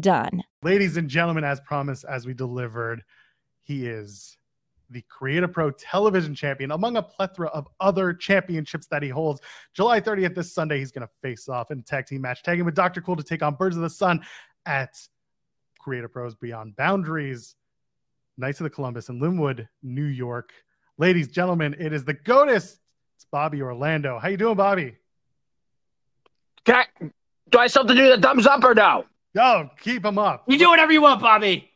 done. 0.00 0.42
Ladies 0.62 0.96
and 0.96 1.08
gentlemen, 1.08 1.44
as 1.44 1.60
promised, 1.60 2.04
as 2.04 2.26
we 2.26 2.34
delivered, 2.34 3.02
he 3.62 3.86
is 3.86 4.36
the 4.90 5.02
Create-A-Pro 5.08 5.70
television 5.72 6.34
champion 6.34 6.70
among 6.70 6.96
a 6.96 7.02
plethora 7.02 7.48
of 7.48 7.66
other 7.80 8.12
championships 8.12 8.86
that 8.88 9.02
he 9.02 9.08
holds. 9.08 9.40
July 9.72 10.00
30th, 10.00 10.34
this 10.34 10.52
Sunday, 10.52 10.78
he's 10.78 10.92
going 10.92 11.06
to 11.06 11.12
face 11.22 11.48
off 11.48 11.70
in 11.70 11.78
a 11.78 11.82
tag 11.82 12.06
team 12.06 12.20
match, 12.20 12.42
tagging 12.42 12.64
with 12.64 12.74
Dr. 12.74 13.00
Cool 13.00 13.16
to 13.16 13.22
take 13.22 13.42
on 13.42 13.54
Birds 13.54 13.76
of 13.76 13.82
the 13.82 13.90
Sun 13.90 14.24
at 14.66 14.96
Create-A-Pro's 15.78 16.34
Beyond 16.34 16.76
Boundaries, 16.76 17.56
Knights 18.36 18.60
of 18.60 18.64
the 18.64 18.70
Columbus 18.70 19.08
in 19.08 19.20
Linwood, 19.20 19.68
New 19.82 20.04
York. 20.04 20.52
Ladies, 20.98 21.26
and 21.26 21.34
gentlemen, 21.34 21.74
it 21.78 21.92
is 21.92 22.04
the 22.04 22.14
GOATest. 22.14 22.78
It's 23.16 23.26
Bobby 23.30 23.62
Orlando. 23.62 24.18
How 24.18 24.28
you 24.28 24.36
doing, 24.36 24.56
Bobby? 24.56 24.96
Can 26.64 26.76
I, 26.76 27.10
do 27.50 27.58
I 27.58 27.66
still 27.68 27.82
have 27.82 27.88
to 27.88 27.94
do 27.94 28.08
the 28.14 28.20
thumbs 28.20 28.46
up 28.46 28.64
or 28.64 28.74
no? 28.74 29.04
Go, 29.34 29.70
keep 29.80 30.04
him 30.04 30.18
up. 30.18 30.44
You 30.46 30.58
do 30.58 30.68
whatever 30.68 30.92
you 30.92 31.02
want, 31.02 31.20
Bobby. 31.20 31.70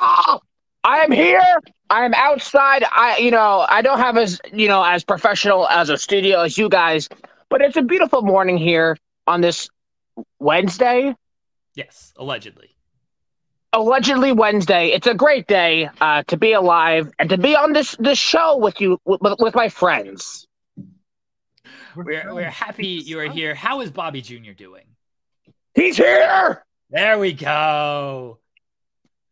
oh, 0.00 0.40
I 0.84 0.98
am 0.98 1.12
here. 1.12 1.42
I 1.90 2.04
am 2.04 2.14
outside. 2.14 2.84
I, 2.90 3.18
you 3.18 3.30
know, 3.30 3.66
I 3.68 3.82
don't 3.82 3.98
have 3.98 4.16
as, 4.16 4.40
you 4.52 4.68
know, 4.68 4.82
as 4.82 5.04
professional 5.04 5.68
as 5.68 5.90
a 5.90 5.98
studio 5.98 6.40
as 6.42 6.56
you 6.56 6.68
guys, 6.68 7.08
but 7.50 7.60
it's 7.60 7.76
a 7.76 7.82
beautiful 7.82 8.22
morning 8.22 8.56
here 8.56 8.96
on 9.26 9.40
this 9.40 9.68
Wednesday. 10.38 11.14
Yes, 11.74 12.12
allegedly. 12.16 12.70
Allegedly 13.72 14.32
Wednesday. 14.32 14.88
It's 14.88 15.06
a 15.06 15.14
great 15.14 15.46
day 15.46 15.90
uh, 16.00 16.22
to 16.28 16.36
be 16.36 16.52
alive 16.52 17.10
and 17.18 17.28
to 17.30 17.38
be 17.38 17.56
on 17.56 17.72
this 17.72 17.96
this 17.98 18.18
show 18.18 18.56
with 18.56 18.80
you 18.80 18.98
with, 19.04 19.20
with 19.40 19.54
my 19.54 19.68
friends. 19.68 20.46
We're 21.96 22.32
we're 22.32 22.50
happy 22.50 22.86
you 22.86 23.18
are 23.18 23.28
here. 23.28 23.54
How 23.54 23.80
is 23.80 23.90
Bobby 23.90 24.20
Jr. 24.20 24.52
doing? 24.56 24.93
He's 25.74 25.96
here. 25.96 26.64
There 26.90 27.18
we 27.18 27.32
go. 27.32 28.38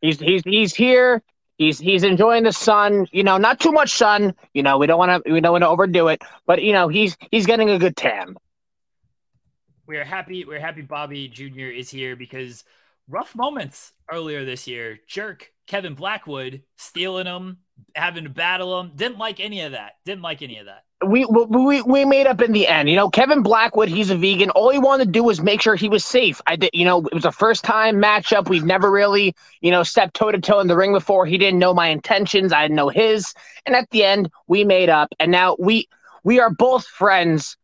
He's 0.01 0.19
he's 0.19 0.43
he's 0.45 0.75
here. 0.75 1.23
He's 1.59 1.79
he's 1.79 2.03
enjoying 2.03 2.43
the 2.43 2.53
sun. 2.53 3.07
You 3.13 3.23
know, 3.23 3.39
not 3.39 3.61
too 3.61 3.71
much 3.71 3.93
sun. 3.93 4.35
You 4.53 4.65
know, 4.65 4.79
we 4.79 4.87
don't 4.87 4.99
want 4.99 5.25
to 5.25 5.33
we 5.33 5.41
don't 5.41 5.53
want 5.53 5.63
to 5.63 5.69
overdo 5.69 6.09
it, 6.09 6.23
but 6.47 6.63
you 6.63 6.73
know, 6.73 6.89
he's 6.89 7.17
he's 7.31 7.47
getting 7.47 7.71
a 7.71 7.79
good 7.79 7.97
tan. 7.97 8.37
We're 9.87 10.05
happy. 10.05 10.45
We're 10.45 10.61
happy. 10.61 10.83
Bobby 10.83 11.29
Jr. 11.29 11.71
is 11.71 11.91
here 11.91 12.17
because 12.17 12.65
rough 13.09 13.37
moments 13.37 13.93
earlier 14.11 14.45
this 14.45 14.67
year. 14.67 14.99
Jerk 15.07 15.53
Kevin 15.69 15.95
Blackwood 15.95 16.63
stealing 16.77 17.27
him, 17.27 17.59
having 17.95 18.25
to 18.25 18.31
battle 18.31 18.81
him. 18.81 18.93
Didn't 18.97 19.19
like 19.19 19.39
any 19.39 19.61
of 19.61 19.73
that. 19.73 19.93
Didn't 20.05 20.23
like 20.23 20.43
any 20.43 20.59
of 20.59 20.67
that 20.67 20.83
we, 21.05 21.25
we 21.27 21.83
we 21.83 22.05
made 22.05 22.27
up 22.27 22.41
in 22.41 22.53
the 22.53 22.67
end. 22.67 22.89
You 22.89 22.97
know, 22.97 23.11
Kevin 23.11 23.43
Blackwood, 23.43 23.89
he's 23.89 24.11
a 24.11 24.17
vegan. 24.17 24.51
All 24.51 24.71
he 24.71 24.79
wanted 24.79 25.07
to 25.07 25.11
do 25.11 25.23
was 25.23 25.41
make 25.41 25.61
sure 25.61 25.75
he 25.75 25.89
was 25.89 26.05
safe. 26.05 26.41
I 26.47 26.57
did, 26.57 26.71
you 26.73 26.85
know, 26.85 27.07
it 27.07 27.15
was 27.15 27.25
a 27.25 27.33
first 27.33 27.65
time 27.65 27.97
matchup. 27.97 28.49
We've 28.49 28.65
never 28.65 28.91
really, 28.91 29.35
you 29.61 29.71
know, 29.71 29.83
stepped 29.83 30.15
toe 30.15 30.31
to 30.31 30.41
toe 30.41 30.61
in 30.61 30.67
the 30.67 30.77
ring 30.77 30.93
before. 30.93 31.27
He 31.27 31.39
didn't 31.39 31.59
know 31.59 31.75
my 31.75 31.89
intentions. 31.89 32.53
I 32.53 32.63
didn't 32.63 32.77
know 32.77 32.89
his. 32.89 33.35
And 33.67 33.75
at 33.75 33.89
the 33.91 34.05
end, 34.05 34.31
we 34.47 34.65
made 34.65 34.89
up. 34.89 35.13
And 35.21 35.31
now 35.31 35.57
we 35.59 35.89
we 36.25 36.41
are 36.41 36.51
both 36.51 36.87
friends. 36.87 37.57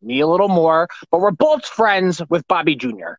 Me 0.00 0.20
a 0.20 0.26
little 0.26 0.48
more, 0.48 0.88
but 1.10 1.20
we're 1.20 1.30
both 1.32 1.66
friends 1.66 2.22
with 2.28 2.46
Bobby 2.46 2.76
Jr. 2.76 3.14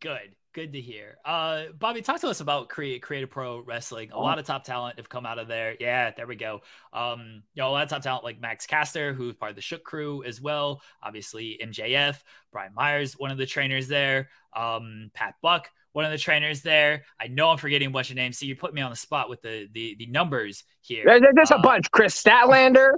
Good. 0.00 0.34
Good 0.54 0.74
to 0.74 0.80
hear. 0.82 1.16
Uh, 1.24 1.64
Bobby, 1.78 2.02
talk 2.02 2.20
to 2.20 2.28
us 2.28 2.40
about 2.40 2.68
Create 2.68 3.00
Create-A-Pro 3.00 3.60
Wrestling. 3.60 4.10
A 4.12 4.18
lot 4.18 4.38
of 4.38 4.44
top 4.44 4.64
talent 4.64 4.98
have 4.98 5.08
come 5.08 5.24
out 5.24 5.38
of 5.38 5.48
there. 5.48 5.74
Yeah, 5.80 6.10
there 6.14 6.26
we 6.26 6.36
go. 6.36 6.60
Um, 6.92 7.42
you 7.54 7.62
know, 7.62 7.68
a 7.68 7.70
lot 7.70 7.84
of 7.84 7.88
top 7.88 8.02
talent 8.02 8.22
like 8.22 8.38
Max 8.38 8.66
Caster, 8.66 9.14
who's 9.14 9.34
part 9.34 9.48
of 9.48 9.56
the 9.56 9.62
Shook 9.62 9.82
crew 9.82 10.22
as 10.24 10.42
well. 10.42 10.82
Obviously, 11.02 11.58
MJF, 11.62 12.18
Brian 12.52 12.74
Myers, 12.74 13.14
one 13.14 13.30
of 13.30 13.38
the 13.38 13.46
trainers 13.46 13.88
there. 13.88 14.28
Um, 14.54 15.10
Pat 15.14 15.36
Buck, 15.40 15.70
one 15.92 16.04
of 16.04 16.10
the 16.10 16.18
trainers 16.18 16.60
there. 16.60 17.04
I 17.18 17.28
know 17.28 17.48
I'm 17.48 17.56
forgetting 17.56 17.88
a 17.88 17.90
bunch 17.90 18.10
of 18.10 18.16
names. 18.16 18.38
So 18.38 18.44
you 18.44 18.54
put 18.54 18.74
me 18.74 18.82
on 18.82 18.90
the 18.90 18.96
spot 18.96 19.30
with 19.30 19.40
the 19.40 19.68
the, 19.72 19.96
the 19.98 20.06
numbers 20.06 20.64
here. 20.82 21.04
There's 21.06 21.50
a 21.50 21.56
uh, 21.56 21.62
bunch. 21.62 21.90
Kris 21.90 22.22
Statlander. 22.22 22.92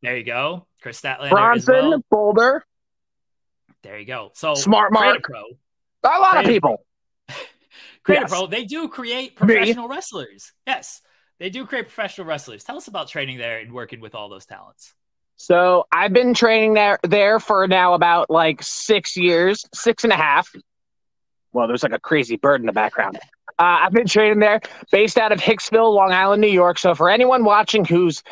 There 0.00 0.16
you 0.16 0.24
go. 0.24 0.68
Kris 0.80 1.00
Statlander. 1.00 1.30
Bronson 1.30 1.74
well. 1.74 2.04
Boulder. 2.08 2.64
There 3.82 3.98
you 3.98 4.06
go. 4.06 4.30
So 4.34 4.54
Smart 4.54 4.92
Mark. 4.92 5.24
Pro. 5.24 5.42
A 6.04 6.06
lot 6.06 6.38
of 6.38 6.44
people. 6.44 6.84
Creative 8.02 8.28
yes. 8.28 8.30
Pro, 8.30 8.46
they 8.46 8.64
do 8.64 8.88
create 8.88 9.36
professional 9.36 9.88
Me. 9.88 9.94
wrestlers. 9.94 10.52
Yes, 10.66 11.02
they 11.38 11.50
do 11.50 11.66
create 11.66 11.86
professional 11.86 12.26
wrestlers. 12.26 12.64
Tell 12.64 12.76
us 12.76 12.88
about 12.88 13.08
training 13.08 13.38
there 13.38 13.58
and 13.58 13.72
working 13.72 14.00
with 14.00 14.14
all 14.14 14.28
those 14.28 14.46
talents. 14.46 14.94
So 15.36 15.86
I've 15.90 16.12
been 16.12 16.34
training 16.34 16.74
there 16.74 16.98
there 17.02 17.40
for 17.40 17.66
now 17.66 17.94
about 17.94 18.30
like 18.30 18.62
six 18.62 19.16
years, 19.16 19.64
six 19.74 20.04
and 20.04 20.12
a 20.12 20.16
half. 20.16 20.50
Well, 21.52 21.66
there's 21.66 21.82
like 21.82 21.92
a 21.92 22.00
crazy 22.00 22.36
bird 22.36 22.60
in 22.60 22.66
the 22.66 22.72
background. 22.72 23.18
Uh, 23.58 23.84
I've 23.84 23.92
been 23.92 24.06
training 24.06 24.38
there, 24.38 24.58
based 24.90 25.18
out 25.18 25.32
of 25.32 25.38
Hicksville, 25.40 25.94
Long 25.94 26.12
Island, 26.12 26.40
New 26.40 26.48
York. 26.48 26.78
So 26.78 26.94
for 26.94 27.10
anyone 27.10 27.44
watching 27.44 27.84
who's 27.84 28.22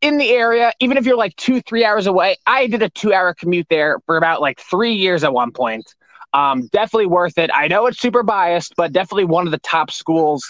in 0.00 0.18
the 0.18 0.30
area, 0.30 0.72
even 0.80 0.96
if 0.96 1.06
you're 1.06 1.16
like 1.16 1.36
two, 1.36 1.60
three 1.60 1.84
hours 1.84 2.08
away, 2.08 2.36
I 2.46 2.66
did 2.66 2.82
a 2.82 2.90
two 2.90 3.14
hour 3.14 3.32
commute 3.32 3.68
there 3.70 4.00
for 4.06 4.16
about 4.16 4.40
like 4.40 4.58
three 4.58 4.94
years 4.94 5.22
at 5.22 5.32
one 5.32 5.52
point. 5.52 5.94
Um, 6.34 6.68
definitely 6.72 7.06
worth 7.06 7.38
it. 7.38 7.50
I 7.52 7.68
know 7.68 7.86
it's 7.86 8.00
super 8.00 8.22
biased, 8.22 8.74
but 8.76 8.92
definitely 8.92 9.24
one 9.24 9.46
of 9.46 9.50
the 9.50 9.58
top 9.58 9.90
schools 9.90 10.42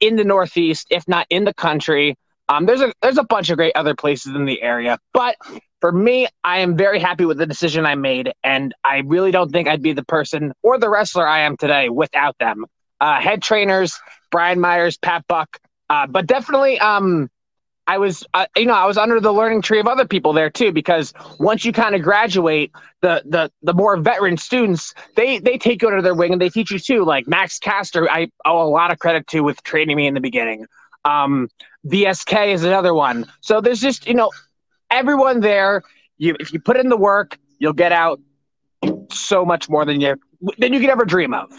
in 0.00 0.16
the 0.16 0.24
Northeast, 0.24 0.86
if 0.90 1.06
not 1.08 1.26
in 1.30 1.44
the 1.44 1.54
country. 1.54 2.16
Um, 2.48 2.66
there's 2.66 2.80
a 2.80 2.92
there's 3.02 3.18
a 3.18 3.24
bunch 3.24 3.50
of 3.50 3.58
great 3.58 3.72
other 3.76 3.94
places 3.94 4.34
in 4.34 4.46
the 4.46 4.62
area, 4.62 4.98
but 5.12 5.36
for 5.80 5.92
me, 5.92 6.26
I 6.42 6.58
am 6.58 6.76
very 6.76 6.98
happy 6.98 7.24
with 7.24 7.38
the 7.38 7.46
decision 7.46 7.86
I 7.86 7.94
made, 7.94 8.32
and 8.42 8.74
I 8.84 9.02
really 9.04 9.30
don't 9.30 9.50
think 9.50 9.68
I'd 9.68 9.82
be 9.82 9.92
the 9.92 10.04
person 10.04 10.52
or 10.62 10.78
the 10.78 10.88
wrestler 10.88 11.26
I 11.26 11.40
am 11.40 11.56
today 11.56 11.88
without 11.88 12.36
them. 12.38 12.64
Uh, 13.00 13.20
head 13.20 13.42
trainers, 13.42 13.98
Brian 14.30 14.58
Myers, 14.58 14.96
Pat 14.98 15.24
Buck, 15.28 15.58
uh, 15.88 16.06
but 16.06 16.26
definitely 16.26 16.80
um, 16.80 17.28
I 17.88 17.96
was, 17.96 18.22
uh, 18.34 18.44
you 18.54 18.66
know, 18.66 18.74
I 18.74 18.84
was 18.84 18.98
under 18.98 19.18
the 19.18 19.32
learning 19.32 19.62
tree 19.62 19.80
of 19.80 19.86
other 19.86 20.06
people 20.06 20.34
there 20.34 20.50
too, 20.50 20.72
because 20.72 21.14
once 21.40 21.64
you 21.64 21.72
kind 21.72 21.94
of 21.94 22.02
graduate, 22.02 22.70
the 23.00 23.22
the 23.24 23.50
the 23.62 23.72
more 23.72 23.96
veteran 23.96 24.36
students 24.36 24.92
they 25.16 25.38
they 25.38 25.56
take 25.56 25.80
you 25.80 25.88
under 25.88 26.02
their 26.02 26.14
wing 26.14 26.32
and 26.32 26.40
they 26.40 26.50
teach 26.50 26.70
you 26.70 26.78
too. 26.78 27.04
Like 27.04 27.26
Max 27.26 27.58
Caster, 27.58 28.08
I 28.10 28.30
owe 28.44 28.62
a 28.62 28.68
lot 28.68 28.92
of 28.92 28.98
credit 28.98 29.26
to 29.28 29.40
with 29.40 29.62
training 29.62 29.96
me 29.96 30.06
in 30.06 30.12
the 30.12 30.20
beginning. 30.20 30.66
Um, 31.06 31.48
VSK 31.86 32.52
is 32.52 32.62
another 32.62 32.92
one. 32.92 33.24
So 33.40 33.62
there's 33.62 33.80
just 33.80 34.06
you 34.06 34.14
know 34.14 34.30
everyone 34.90 35.40
there. 35.40 35.82
You 36.18 36.36
if 36.38 36.52
you 36.52 36.60
put 36.60 36.76
in 36.76 36.90
the 36.90 36.96
work, 36.96 37.38
you'll 37.58 37.72
get 37.72 37.92
out 37.92 38.20
so 39.10 39.46
much 39.46 39.70
more 39.70 39.86
than 39.86 39.98
you 39.98 40.16
than 40.58 40.74
you 40.74 40.80
could 40.80 40.90
ever 40.90 41.06
dream 41.06 41.32
of. 41.32 41.50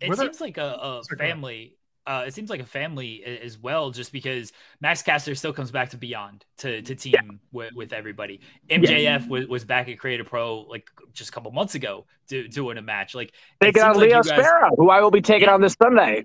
It 0.00 0.14
seems 0.18 0.42
like 0.42 0.58
a, 0.58 1.00
a 1.08 1.16
family 1.16 1.76
uh, 2.06 2.24
it 2.26 2.34
seems 2.34 2.50
like 2.50 2.60
a 2.60 2.66
family 2.66 3.24
as 3.24 3.58
well, 3.58 3.90
just 3.90 4.12
because 4.12 4.52
Max 4.80 5.02
Caster 5.02 5.34
still 5.34 5.52
comes 5.52 5.70
back 5.70 5.90
to 5.90 5.96
Beyond 5.96 6.44
to, 6.58 6.82
to 6.82 6.94
team 6.94 7.14
yeah. 7.14 7.30
with, 7.52 7.72
with, 7.74 7.92
everybody. 7.92 8.40
MJF 8.68 9.02
yeah. 9.02 9.26
was, 9.26 9.46
was 9.46 9.64
back 9.64 9.88
at 9.88 9.98
Create-A-Pro 9.98 10.62
like 10.62 10.90
just 11.12 11.30
a 11.30 11.32
couple 11.32 11.50
months 11.52 11.74
ago 11.74 12.04
do, 12.28 12.46
doing 12.46 12.76
a 12.76 12.82
match. 12.82 13.14
Like 13.14 13.32
taking 13.60 13.82
on 13.82 13.98
Leo 13.98 14.18
like 14.18 14.26
guys, 14.26 14.44
Sparrow, 14.44 14.76
who 14.76 14.90
I 14.90 15.00
will 15.00 15.10
be 15.10 15.22
taking 15.22 15.48
yeah. 15.48 15.54
on 15.54 15.62
this 15.62 15.76
Sunday. 15.80 16.24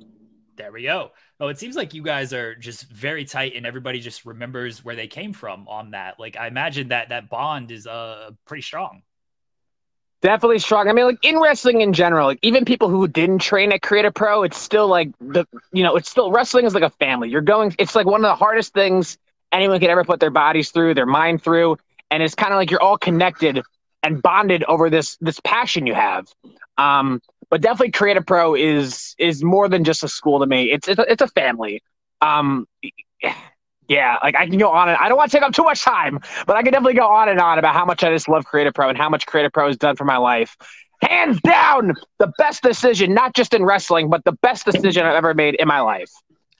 There 0.57 0.73
we 0.73 0.83
go. 0.83 1.11
Oh, 1.39 1.47
it 1.47 1.57
seems 1.57 1.77
like 1.77 1.93
you 1.93 2.03
guys 2.03 2.33
are 2.33 2.53
just 2.53 2.91
very 2.91 3.23
tight, 3.23 3.55
and 3.55 3.65
everybody 3.65 4.01
just 4.01 4.25
remembers 4.25 4.83
where 4.83 4.95
they 4.95 5.07
came 5.07 5.31
from 5.31 5.65
on 5.69 5.91
that. 5.91 6.19
Like 6.19 6.35
I 6.35 6.47
imagine 6.47 6.89
that 6.89 7.09
that 7.09 7.29
bond 7.29 7.71
is 7.71 7.87
uh 7.87 8.31
pretty 8.45 8.63
strong. 8.63 9.03
Definitely 10.21 10.59
strong. 10.59 10.89
I 10.89 10.93
mean, 10.93 11.05
like 11.05 11.23
in 11.23 11.39
wrestling 11.39 11.79
in 11.79 11.93
general, 11.93 12.27
like 12.27 12.39
even 12.41 12.65
people 12.65 12.89
who 12.89 13.07
didn't 13.07 13.39
train 13.39 13.71
at 13.71 13.81
Create-A-Pro, 13.81 14.43
it's 14.43 14.57
still 14.57 14.87
like 14.87 15.09
the 15.21 15.45
you 15.71 15.81
know, 15.81 15.95
it's 15.95 16.09
still 16.09 16.29
wrestling 16.29 16.65
is 16.65 16.73
like 16.73 16.83
a 16.83 16.89
family. 16.89 17.29
You're 17.29 17.41
going 17.41 17.73
it's 17.79 17.95
like 17.95 18.05
one 18.05 18.25
of 18.25 18.29
the 18.29 18.35
hardest 18.35 18.73
things 18.73 19.17
anyone 19.53 19.79
could 19.79 19.89
ever 19.89 20.03
put 20.03 20.19
their 20.19 20.29
bodies 20.29 20.71
through, 20.71 20.93
their 20.93 21.05
mind 21.05 21.41
through. 21.41 21.77
And 22.11 22.21
it's 22.21 22.35
kind 22.35 22.51
of 22.51 22.57
like 22.57 22.69
you're 22.69 22.81
all 22.81 22.97
connected 22.97 23.61
and 24.03 24.21
bonded 24.21 24.63
over 24.65 24.89
this 24.89 25.17
this 25.21 25.39
passion 25.45 25.87
you 25.87 25.93
have. 25.93 26.27
Um, 26.77 27.21
but 27.49 27.61
definitely 27.61 27.91
Create-A-Pro 27.91 28.55
is 28.55 29.15
is 29.19 29.41
more 29.41 29.69
than 29.69 29.85
just 29.85 30.03
a 30.03 30.09
school 30.09 30.39
to 30.41 30.45
me. 30.45 30.71
It's 30.71 30.89
it's 30.89 30.99
a, 30.99 31.09
it's 31.09 31.21
a 31.21 31.27
family. 31.29 31.81
Um, 32.21 32.67
yeah, 33.89 34.17
like 34.23 34.35
I 34.35 34.47
can 34.47 34.57
go 34.59 34.69
on 34.71 34.87
and 34.87 34.97
I 34.97 35.09
don't 35.09 35.17
want 35.17 35.31
to 35.31 35.37
take 35.37 35.43
up 35.43 35.51
too 35.51 35.63
much 35.63 35.83
time, 35.83 36.19
but 36.45 36.55
I 36.55 36.61
can 36.61 36.71
definitely 36.71 36.93
go 36.93 37.07
on 37.07 37.27
and 37.27 37.39
on 37.41 37.57
about 37.57 37.73
how 37.73 37.83
much 37.83 38.03
I 38.03 38.11
just 38.11 38.29
love 38.29 38.45
Create-A-Pro 38.45 38.87
and 38.87 38.97
how 38.97 39.09
much 39.09 39.25
Create-A-Pro 39.25 39.67
has 39.67 39.77
done 39.77 39.95
for 39.95 40.05
my 40.05 40.17
life. 40.17 40.55
Hands 41.01 41.39
down, 41.41 41.95
the 42.19 42.31
best 42.37 42.61
decision, 42.61 43.13
not 43.13 43.33
just 43.33 43.53
in 43.53 43.65
wrestling, 43.65 44.09
but 44.09 44.23
the 44.25 44.33
best 44.33 44.65
decision 44.65 45.05
I've 45.05 45.15
ever 45.15 45.33
made 45.33 45.55
in 45.55 45.67
my 45.67 45.79
life. 45.81 46.11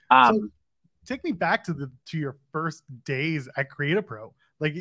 Um, 0.09 0.51
so 1.05 1.13
take 1.13 1.23
me 1.23 1.31
back 1.31 1.63
to 1.65 1.73
the 1.73 1.91
to 2.07 2.17
your 2.17 2.37
first 2.51 2.83
days 3.05 3.47
at 3.55 3.69
Create-A-Pro. 3.69 4.33
Like 4.59 4.75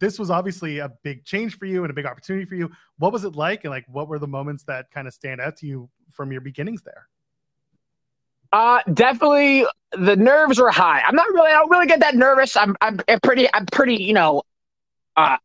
this 0.00 0.18
was 0.18 0.28
obviously 0.28 0.78
a 0.78 0.90
big 1.04 1.24
change 1.24 1.56
for 1.56 1.66
you 1.66 1.84
and 1.84 1.90
a 1.90 1.94
big 1.94 2.04
opportunity 2.04 2.44
for 2.44 2.56
you. 2.56 2.70
What 2.98 3.12
was 3.12 3.24
it 3.24 3.36
like, 3.36 3.64
and 3.64 3.70
like 3.70 3.84
what 3.88 4.08
were 4.08 4.18
the 4.18 4.26
moments 4.26 4.64
that 4.64 4.90
kind 4.90 5.06
of 5.06 5.14
stand 5.14 5.40
out 5.40 5.56
to 5.58 5.66
you 5.66 5.88
from 6.10 6.32
your 6.32 6.40
beginnings 6.40 6.82
there? 6.82 7.06
Uh, 8.52 8.80
definitely 8.92 9.66
the 9.92 10.16
nerves 10.16 10.60
were 10.60 10.70
high. 10.70 11.00
I'm 11.00 11.14
not 11.14 11.28
really, 11.28 11.50
I 11.50 11.54
don't 11.54 11.70
really 11.70 11.86
get 11.86 12.00
that 12.00 12.14
nervous. 12.14 12.56
I'm, 12.56 12.76
I'm 12.80 12.98
pretty, 13.22 13.48
I'm 13.52 13.66
pretty, 13.66 14.02
you 14.02 14.12
know, 14.12 14.42
uh, 15.16 15.36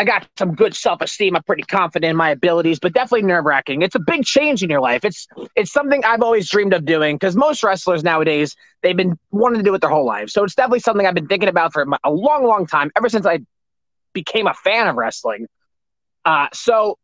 I 0.00 0.04
got 0.04 0.26
some 0.38 0.54
good 0.54 0.74
self 0.74 1.02
esteem. 1.02 1.36
I'm 1.36 1.42
pretty 1.42 1.62
confident 1.62 2.08
in 2.10 2.16
my 2.16 2.30
abilities, 2.30 2.78
but 2.78 2.94
definitely 2.94 3.22
nerve 3.22 3.44
wracking. 3.44 3.82
It's 3.82 3.94
a 3.94 4.00
big 4.00 4.24
change 4.24 4.62
in 4.62 4.70
your 4.70 4.80
life. 4.80 5.04
It's 5.04 5.28
it's 5.56 5.70
something 5.70 6.02
I've 6.06 6.22
always 6.22 6.48
dreamed 6.48 6.72
of 6.72 6.86
doing 6.86 7.16
because 7.16 7.36
most 7.36 7.62
wrestlers 7.62 8.02
nowadays 8.02 8.56
they've 8.82 8.96
been 8.96 9.18
wanting 9.30 9.58
to 9.58 9.62
do 9.62 9.74
it 9.74 9.82
their 9.82 9.90
whole 9.90 10.06
life. 10.06 10.30
So 10.30 10.42
it's 10.42 10.54
definitely 10.54 10.80
something 10.80 11.06
I've 11.06 11.14
been 11.14 11.26
thinking 11.26 11.50
about 11.50 11.74
for 11.74 11.86
a 12.02 12.10
long, 12.10 12.46
long 12.46 12.66
time, 12.66 12.90
ever 12.96 13.10
since 13.10 13.26
I 13.26 13.40
became 14.14 14.46
a 14.46 14.54
fan 14.54 14.86
of 14.88 14.96
wrestling. 14.96 15.46
Uh, 16.24 16.46
so 16.54 16.96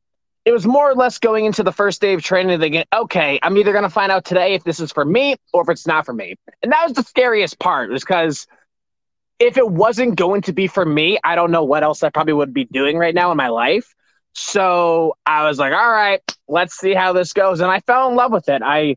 it 0.47 0.53
was 0.53 0.65
more 0.65 0.89
or 0.89 0.95
less 0.95 1.19
going 1.19 1.45
into 1.45 1.65
the 1.65 1.73
first 1.73 2.01
day 2.01 2.15
of 2.15 2.23
training 2.23 2.61
thinking, 2.61 2.85
okay, 2.95 3.41
I'm 3.43 3.59
either 3.59 3.73
going 3.73 3.83
to 3.83 3.91
find 3.91 4.13
out 4.13 4.25
today 4.25 4.55
if 4.55 4.63
this 4.63 4.79
is 4.79 4.93
for 4.93 5.05
me 5.05 5.35
or 5.53 5.63
if 5.63 5.69
it's 5.69 5.89
not 5.89 6.07
for 6.07 6.13
me. 6.13 6.37
And 6.63 6.71
that 6.71 6.85
was 6.85 6.93
the 6.93 7.03
scariest 7.03 7.59
part, 7.59 7.91
was 7.91 8.03
because 8.03 8.47
if 9.41 9.57
it 9.57 9.69
wasn't 9.69 10.15
going 10.15 10.43
to 10.43 10.53
be 10.53 10.69
for 10.69 10.87
me, 10.87 11.19
I 11.25 11.35
don't 11.35 11.51
know 11.51 11.65
what 11.65 11.83
else 11.83 12.05
I 12.05 12.11
probably 12.11 12.33
would 12.33 12.55
be 12.55 12.65
doing 12.65 12.97
right 12.97 13.15
now 13.15 13.33
in 13.33 13.37
my 13.37 13.49
life. 13.49 13.93
So 14.35 15.17
I 15.27 15.49
was 15.49 15.59
like, 15.59 15.73
all 15.73 15.91
right, 15.91 16.21
let's 16.47 16.77
see 16.77 16.95
how 16.95 17.13
this 17.13 17.33
goes. 17.33 17.61
And 17.61 17.71
I 17.71 17.81
fell 17.81 18.09
in 18.09 18.15
love 18.15 18.31
with 18.31 18.49
it. 18.49 18.63
I, 18.63 18.95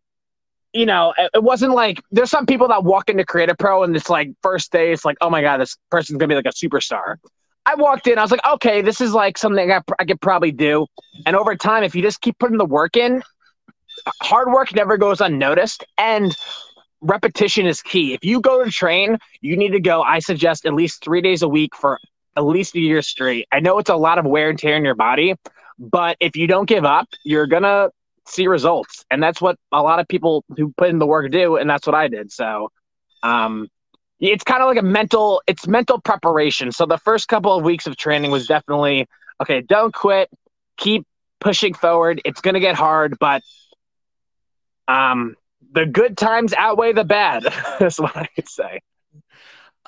you 0.72 0.86
know, 0.86 1.16
it 1.18 1.42
wasn't 1.42 1.74
like 1.74 2.00
there's 2.12 2.30
some 2.30 2.46
people 2.46 2.68
that 2.68 2.84
walk 2.84 3.10
into 3.10 3.26
Create-A-Pro 3.26 3.84
and 3.84 3.96
it's 3.96 4.10
like 4.10 4.30
first 4.44 4.72
day, 4.72 4.92
it's 4.94 5.04
like, 5.04 5.18
oh 5.20 5.32
my 5.32 5.42
God, 5.42 5.58
this 5.58 5.78
person's 5.90 6.20
going 6.20 6.30
to 6.30 6.34
be 6.34 6.36
like 6.36 6.46
a 6.46 6.50
superstar. 6.50 7.16
I 7.66 7.76
walked 7.76 8.08
in, 8.08 8.18
I 8.18 8.22
was 8.22 8.32
like, 8.32 8.46
okay, 8.48 8.82
this 8.82 9.00
is 9.00 9.14
like 9.14 9.38
something 9.38 9.72
I, 9.72 9.82
I 10.00 10.06
could 10.06 10.22
probably 10.22 10.52
do. 10.52 10.88
And 11.26 11.36
over 11.36 11.56
time, 11.56 11.84
if 11.84 11.94
you 11.96 12.02
just 12.02 12.22
keep 12.22 12.38
putting 12.40 12.58
the 12.58 12.66
work 12.66 12.98
in, 12.98 13.22
hard 14.22 14.52
work 14.52 14.74
never 14.74 14.98
goes 14.98 15.22
unnoticed. 15.22 15.84
And 15.98 16.36
repetition 17.02 17.66
is 17.66 17.82
key. 17.82 18.14
If 18.14 18.24
you 18.24 18.42
go 18.42 18.64
to 18.64 18.72
train, 18.72 19.18
you 19.42 19.56
need 19.56 19.72
to 19.74 19.80
go, 19.80 20.02
I 20.02 20.20
suggest, 20.20 20.66
at 20.66 20.74
least 20.74 21.04
three 21.04 21.22
days 21.22 21.42
a 21.42 21.48
week 21.48 21.76
for 21.76 22.00
at 22.36 22.46
least 22.46 22.76
a 22.76 22.80
year 22.80 23.02
straight. 23.02 23.48
I 23.52 23.60
know 23.60 23.78
it's 23.80 23.90
a 23.90 23.96
lot 23.96 24.18
of 24.18 24.26
wear 24.26 24.50
and 24.50 24.58
tear 24.58 24.76
in 24.76 24.86
your 24.86 24.96
body, 24.96 25.36
but 25.78 26.18
if 26.20 26.36
you 26.36 26.48
don't 26.48 26.68
give 26.68 26.86
up, 26.86 27.08
you're 27.24 27.48
going 27.48 27.64
to 27.64 27.92
see 28.26 28.48
results. 28.48 29.06
And 29.12 29.22
that's 29.22 29.42
what 29.42 29.58
a 29.72 29.82
lot 29.82 30.00
of 30.00 30.08
people 30.08 30.44
who 30.56 30.74
put 30.78 30.90
in 30.90 31.00
the 31.00 31.08
work 31.08 31.32
do. 31.32 31.58
And 31.58 31.70
that's 31.70 31.86
what 31.86 31.96
I 31.96 32.08
did. 32.08 32.32
So, 32.32 32.72
um, 33.24 33.68
it's 34.20 34.44
kind 34.44 34.62
of 34.62 34.68
like 34.68 34.78
a 34.78 34.86
mental 34.86 35.42
it's 35.48 35.68
mental 35.68 36.00
preparation. 36.00 36.72
So 36.72 36.86
the 36.86 36.98
first 36.98 37.28
couple 37.28 37.56
of 37.56 37.64
weeks 37.64 37.88
of 37.88 37.96
training 37.98 38.32
was 38.32 38.48
definitely 38.48 39.08
okay 39.42 39.62
don't 39.62 39.94
quit 39.94 40.30
keep 40.78 41.06
pushing 41.40 41.74
forward 41.74 42.22
it's 42.26 42.42
going 42.42 42.54
to 42.54 42.60
get 42.60 42.76
hard 42.76 43.18
but 43.20 43.42
um 44.88 45.36
the 45.72 45.86
good 45.86 46.18
times 46.18 46.54
outweigh 46.54 46.94
the 46.94 47.04
bad 47.04 47.44
that's 47.80 48.00
what 48.00 48.16
i 48.16 48.28
could 48.36 48.48
say 48.48 48.82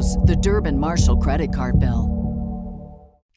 the 0.00 0.36
Durbin 0.36 0.78
Marshall 0.78 1.16
credit 1.16 1.54
card 1.54 1.78
bill. 1.78 2.18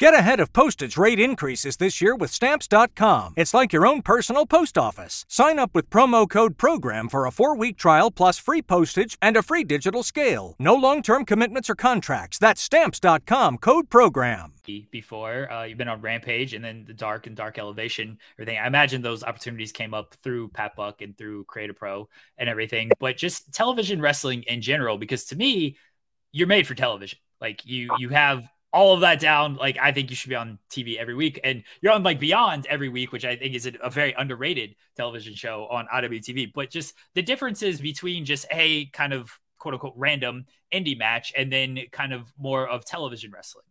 Get 0.02 0.16
ahead 0.16 0.40
of 0.40 0.52
postage 0.52 0.98
rate 0.98 1.19
increases 1.19 1.78
this 1.78 2.02
year 2.02 2.16
with 2.16 2.31
Stamps.com. 2.31 3.36
It's 3.38 3.54
like 3.54 3.72
your 3.72 3.86
own 3.86 4.02
personal 4.02 4.48
post 4.48 4.75
office. 4.75 5.25
Sign 5.30 5.60
up 5.60 5.75
with 5.75 5.92
promo 5.92 6.28
code 6.28 6.58
PROGRAM 6.58 7.08
for 7.08 7.28
a 7.28 7.31
four 7.31 7.56
week 7.56 7.78
trial 7.78 8.10
plus 8.10 8.40
free 8.40 8.63
postage 8.63 9.16
and 9.22 9.38
a 9.38 9.44
free 9.44 9.63
digital 9.63 10.02
scale. 10.02 10.56
No 10.58 10.74
long 10.74 11.04
term 11.04 11.24
commitments 11.24 11.69
or 11.69 11.75
contracts. 11.75 12.40
That's 12.40 12.64
Stamps.com 12.64 13.60
code 13.60 13.92
PROGRAM. 13.92 14.54
Before 14.90 15.52
uh, 15.52 15.66
you've 15.66 15.78
been 15.78 15.88
on 15.88 16.02
Rampage 16.02 16.56
and 16.56 16.66
then 16.66 16.84
the 16.88 16.96
Dark 16.96 17.28
and 17.28 17.36
Dark 17.36 17.60
Elevation, 17.60 18.18
everything. 18.40 18.57
I 18.57 18.66
imagine 18.66 19.04
those 19.04 19.24
opportunities 19.24 19.72
came 19.72 19.94
up 19.94 20.16
through 20.24 20.48
Pat 20.50 20.75
Buck 20.75 21.04
and 21.04 21.16
through 21.16 21.44
Create 21.44 21.69
a 21.69 21.75
Pro 21.75 22.10
and 22.40 22.50
everything, 22.50 22.90
but 23.00 23.18
just 23.18 23.54
television 23.54 24.02
wrestling 24.02 24.44
in 24.48 24.62
general, 24.62 24.98
because 24.98 25.25
to 25.25 25.36
me, 25.36 25.78
you're 26.31 26.48
made 26.48 26.68
for 26.68 26.75
television. 26.75 27.19
Like 27.39 27.66
you, 27.66 27.89
you 27.98 28.10
have 28.10 28.48
all 28.74 28.94
of 28.94 29.01
that 29.01 29.19
down. 29.19 29.56
Like 29.56 29.78
I 29.81 29.92
think 29.92 30.10
you 30.10 30.16
should 30.16 30.30
be 30.30 30.36
on 30.36 30.60
TV 30.69 30.98
every 30.98 31.16
week, 31.16 31.39
and 31.44 31.63
you're 31.81 31.94
on 31.94 32.04
like 32.04 32.19
Beyond 32.19 32.66
every 32.68 32.89
week, 32.89 33.12
which 33.12 33.25
I 33.25 33.36
think 33.36 33.56
is 33.56 33.66
a, 33.66 33.74
a 33.81 33.89
very 33.89 34.13
underrated 34.13 34.75
television 34.95 35.36
show 35.36 35.68
on 35.69 35.88
IWTV. 35.94 36.51
But 36.54 36.69
just 36.69 36.94
the 37.13 37.22
differences 37.22 37.81
between 37.81 38.25
just 38.25 38.45
a 38.52 38.85
kind 38.88 39.14
of 39.14 39.31
quote 39.59 39.73
unquote 39.73 39.94
random 39.95 40.45
indie 40.73 40.97
match 40.97 41.33
and 41.38 41.52
then 41.52 41.80
kind 41.92 42.14
of 42.14 42.31
more 42.38 42.68
of 42.68 42.85
television 42.85 43.31
wrestling. 43.31 43.66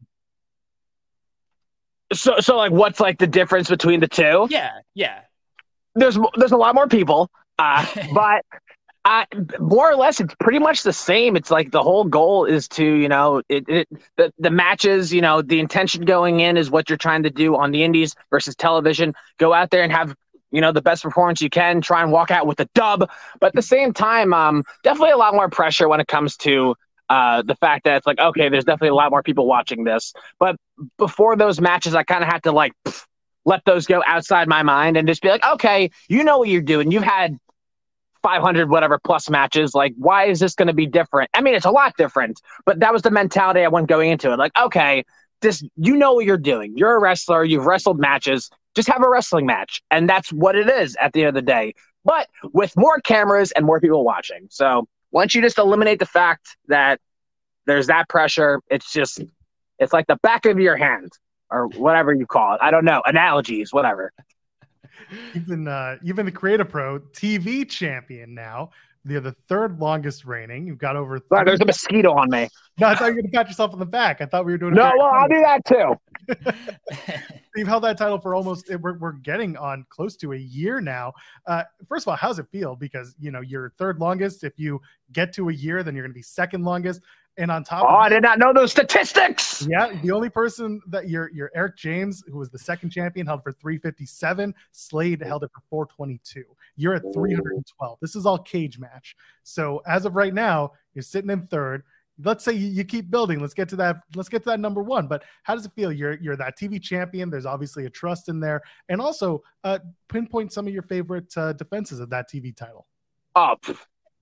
So, 2.12 2.40
so 2.40 2.57
like, 2.57 2.73
what's 2.73 3.00
like 3.00 3.19
the 3.19 3.26
difference 3.26 3.69
between 3.69 4.00
the 4.00 4.09
two? 4.09 4.49
Yeah, 4.50 4.71
yeah. 4.95 5.21
There's 5.95 6.19
there's 6.37 6.52
a 6.52 6.57
lot 6.57 6.75
more 6.75 6.88
people, 6.88 7.31
uh, 7.59 7.87
but 8.14 8.45
uh, 9.04 9.25
more 9.59 9.90
or 9.90 9.97
less, 9.97 10.21
it's 10.21 10.35
pretty 10.40 10.59
much 10.59 10.83
the 10.83 10.92
same. 10.92 11.37
It's 11.37 11.50
like 11.50 11.71
the 11.71 11.83
whole 11.83 12.04
goal 12.04 12.45
is 12.45 12.69
to, 12.69 12.85
you 12.85 13.09
know, 13.09 13.42
it, 13.49 13.66
it 13.69 13.88
the, 14.16 14.33
the 14.38 14.50
matches, 14.50 15.12
you 15.12 15.23
know, 15.23 15.40
the 15.40 15.59
intention 15.59 16.04
going 16.04 16.40
in 16.40 16.57
is 16.57 16.71
what 16.71 16.88
you're 16.90 16.99
trying 16.99 17.23
to 17.23 17.30
do 17.30 17.57
on 17.57 17.71
the 17.71 17.83
indies 17.83 18.14
versus 18.28 18.54
television. 18.54 19.14
Go 19.38 19.54
out 19.54 19.71
there 19.71 19.83
and 19.83 19.90
have, 19.90 20.14
you 20.50 20.61
know, 20.61 20.71
the 20.71 20.83
best 20.83 21.02
performance 21.02 21.40
you 21.40 21.49
can. 21.49 21.80
Try 21.80 22.02
and 22.02 22.12
walk 22.12 22.30
out 22.30 22.47
with 22.47 22.61
a 22.61 22.69
dub. 22.75 23.09
But 23.40 23.47
at 23.47 23.54
the 23.54 23.62
same 23.62 23.95
time, 23.95 24.35
um, 24.35 24.64
definitely 24.83 25.12
a 25.12 25.16
lot 25.16 25.35
more 25.35 25.49
pressure 25.49 25.88
when 25.88 26.00
it 26.00 26.07
comes 26.07 26.37
to 26.38 26.75
uh, 27.09 27.42
the 27.42 27.57
fact 27.57 27.85
that 27.85 27.97
it's 27.97 28.07
like, 28.07 28.19
okay, 28.21 28.50
there's 28.50 28.64
definitely 28.64 28.88
a 28.90 28.95
lot 28.95 29.11
more 29.11 29.23
people 29.23 29.47
watching 29.47 29.85
this. 29.85 30.12
But 30.38 30.57
before 30.99 31.37
those 31.37 31.59
matches, 31.59 31.95
I 31.95 32.02
kind 32.02 32.23
of 32.23 32.28
had 32.28 32.42
to 32.42 32.52
like 32.52 32.73
pff, 32.85 33.04
let 33.47 33.64
those 33.64 33.87
go 33.87 34.02
outside 34.07 34.47
my 34.47 34.62
mind 34.62 34.99
and 34.99 35.09
just 35.09 35.23
be 35.23 35.28
like, 35.30 35.45
okay, 35.45 35.90
you 36.09 36.23
know 36.23 36.38
what 36.38 36.49
you're 36.49 36.61
doing. 36.61 36.90
You've 36.90 37.02
had 37.02 37.38
500 38.23 38.71
whatever 38.71 38.99
plus 38.99 39.31
matches. 39.31 39.75
Like, 39.75 39.95
why 39.97 40.27
is 40.27 40.41
this 40.41 40.55
going 40.55 40.69
to 40.69 40.75
be 40.75 40.87
different? 40.87 41.31
I 41.35 41.41
mean, 41.41 41.55
it's 41.55 41.67
a 41.67 41.71
lot 41.71 41.97
different, 41.97 42.41
but 42.65 42.81
that 42.81 42.93
was 42.93 43.03
the 43.03 43.11
mentality 43.11 43.61
I 43.61 43.69
went 43.69 43.89
going 43.89 44.11
into 44.11 44.33
it. 44.33 44.39
Like, 44.39 44.53
okay, 44.59 45.05
this, 45.41 45.65
you 45.77 45.97
know 45.97 46.15
what 46.15 46.27
you're 46.27 46.37
doing. 46.37 46.77
You're 46.77 46.97
a 46.97 47.00
wrestler. 47.00 47.45
You've 47.45 47.67
wrestled 47.67 47.99
matches. 47.99 48.50
Just 48.75 48.89
have 48.89 49.03
a 49.03 49.09
wrestling 49.09 49.47
match, 49.47 49.83
and 49.91 50.09
that's 50.09 50.33
what 50.33 50.55
it 50.55 50.69
is 50.69 50.97
at 51.00 51.12
the 51.12 51.21
end 51.21 51.29
of 51.29 51.35
the 51.35 51.43
day. 51.43 51.75
But 52.05 52.29
with 52.53 52.77
more 52.77 53.00
cameras 53.00 53.53
and 53.53 53.67
more 53.67 53.81
people 53.81 54.05
watching. 54.05 54.47
So 54.50 54.87
once 55.11 55.35
you 55.35 55.43
just 55.43 55.59
eliminate 55.59 55.99
the 55.99 56.07
fact 56.07 56.57
that 56.69 57.00
there's 57.67 57.89
that 57.89 58.09
pressure, 58.09 58.61
it's 58.71 58.93
just, 58.93 59.23
it's 59.79 59.93
like 59.93 60.07
the 60.07 60.17
back 60.23 60.47
of 60.47 60.59
your 60.59 60.77
hand 60.77 61.12
or 61.50 61.67
whatever 61.69 62.15
you 62.15 62.27
call 62.27 62.55
it. 62.55 62.61
I 62.62 62.71
don't 62.71 62.85
know 62.85 63.03
analogies, 63.05 63.73
whatever 63.73 64.12
you've 65.35 65.47
been 65.47 65.68
uh, 65.68 65.97
been 66.02 66.26
the 66.26 66.32
Create-A-Pro 66.32 67.00
TV 67.12 67.68
champion 67.68 68.35
now 68.35 68.70
You're 69.04 69.20
the 69.20 69.32
third 69.32 69.78
longest 69.78 70.25
reigning. 70.26 70.66
You've 70.66 70.78
got 70.78 70.94
over. 70.94 71.20
Wow, 71.30 71.44
there's 71.44 71.61
a 71.61 71.64
mosquito 71.64 72.12
on 72.12 72.28
me. 72.28 72.49
No, 72.78 72.88
I 72.88 72.94
thought 72.94 73.06
you 73.06 73.14
were 73.14 73.23
going 73.23 73.30
to 73.30 73.37
pat 73.37 73.49
yourself 73.49 73.73
on 73.73 73.78
the 73.78 73.87
back. 73.87 74.20
I 74.20 74.26
thought 74.26 74.44
we 74.44 74.52
were 74.52 74.59
doing. 74.59 74.75
No, 74.75 74.92
well, 74.99 75.11
I'll 75.12 75.28
do 75.28 75.40
that 75.40 75.64
too. 75.64 75.94
You've 77.56 77.66
held 77.66 77.82
that 77.85 77.97
title 77.97 78.20
for 78.20 78.35
almost. 78.35 78.68
We're, 78.68 78.99
we're 78.99 79.12
getting 79.12 79.56
on 79.56 79.87
close 79.88 80.16
to 80.16 80.35
a 80.35 80.37
year 80.37 80.80
now. 80.80 81.14
Uh, 81.47 81.64
first 81.88 82.04
of 82.04 82.11
all, 82.11 82.16
how's 82.16 82.38
it 82.38 82.47
feel? 82.52 82.76
Because 82.76 83.14
you 83.18 83.30
know 83.30 83.40
you're 83.40 83.73
third 83.78 83.99
longest. 83.99 84.44
If 84.44 84.59
you 84.59 84.82
get 85.12 85.32
to 85.35 85.49
a 85.49 85.52
year, 85.52 85.82
then 85.82 85.94
you're 85.94 86.04
going 86.04 86.12
to 86.12 86.18
be 86.18 86.23
second 86.23 86.64
longest. 86.64 87.00
And 87.37 87.51
on 87.51 87.65
top, 87.65 87.87
oh, 87.89 87.95
I 87.95 88.09
did 88.09 88.23
not 88.23 88.39
know 88.39 88.53
those 88.53 88.71
statistics. 88.71 89.67
Yeah, 89.67 89.93
the 90.03 90.11
only 90.11 90.29
person 90.29 90.81
that 90.89 91.09
you're, 91.09 91.31
you're 91.31 91.51
Eric 91.55 91.77
James, 91.77 92.23
who 92.31 92.39
was 92.39 92.51
the 92.51 92.59
second 92.59 92.91
champion, 92.91 93.27
held 93.27 93.43
for 93.43 93.53
357. 93.53 94.55
Slade 94.73 95.23
held 95.23 95.45
it 95.45 95.51
for 95.55 95.63
422. 95.71 96.45
You're 96.77 96.95
at 96.95 97.03
312. 97.13 97.99
This 98.01 98.17
is 98.17 98.27
all 98.27 98.39
cage 98.39 98.79
match. 98.79 99.17
So 99.43 99.81
as 99.87 100.05
of 100.05 100.17
right 100.17 100.35
now, 100.35 100.73
you're 100.95 101.03
sitting 101.03 101.31
in 101.31 101.47
third. 101.47 101.83
Let's 102.23 102.45
say 102.45 102.53
you, 102.53 102.69
you 102.69 102.85
keep 102.85 103.11
building. 103.11 103.41
Let's 103.41 103.55
get 103.55 103.69
to 103.71 103.77
that. 103.77 104.03
Let's 104.15 104.29
get 104.29 104.43
to 104.43 104.51
that 104.51 104.61
number 104.61 104.83
one. 104.83 105.07
But 105.07 105.23
how 105.43 105.55
does 105.55 105.65
it 105.65 105.73
feel? 105.75 105.91
You're 105.91 106.15
you're 106.15 106.37
that 106.37 106.59
TV 106.59 106.83
champion. 106.83 107.31
There's 107.31 107.47
obviously 107.47 107.87
a 107.87 107.91
trust 107.91 108.29
in 108.29 108.41
there, 108.41 108.61
and 108.91 109.01
also 109.01 109.43
uh, 109.65 109.79
pinpoint 110.09 110.53
some 110.53 110.67
of 110.67 110.73
your 110.75 110.83
favorite 110.83 111.35
uh, 111.37 111.55
defenses 111.55 112.01
of 112.01 112.11
that 112.11 112.29
TV 112.29 112.55
title. 112.55 112.87
Oh, 113.37 113.57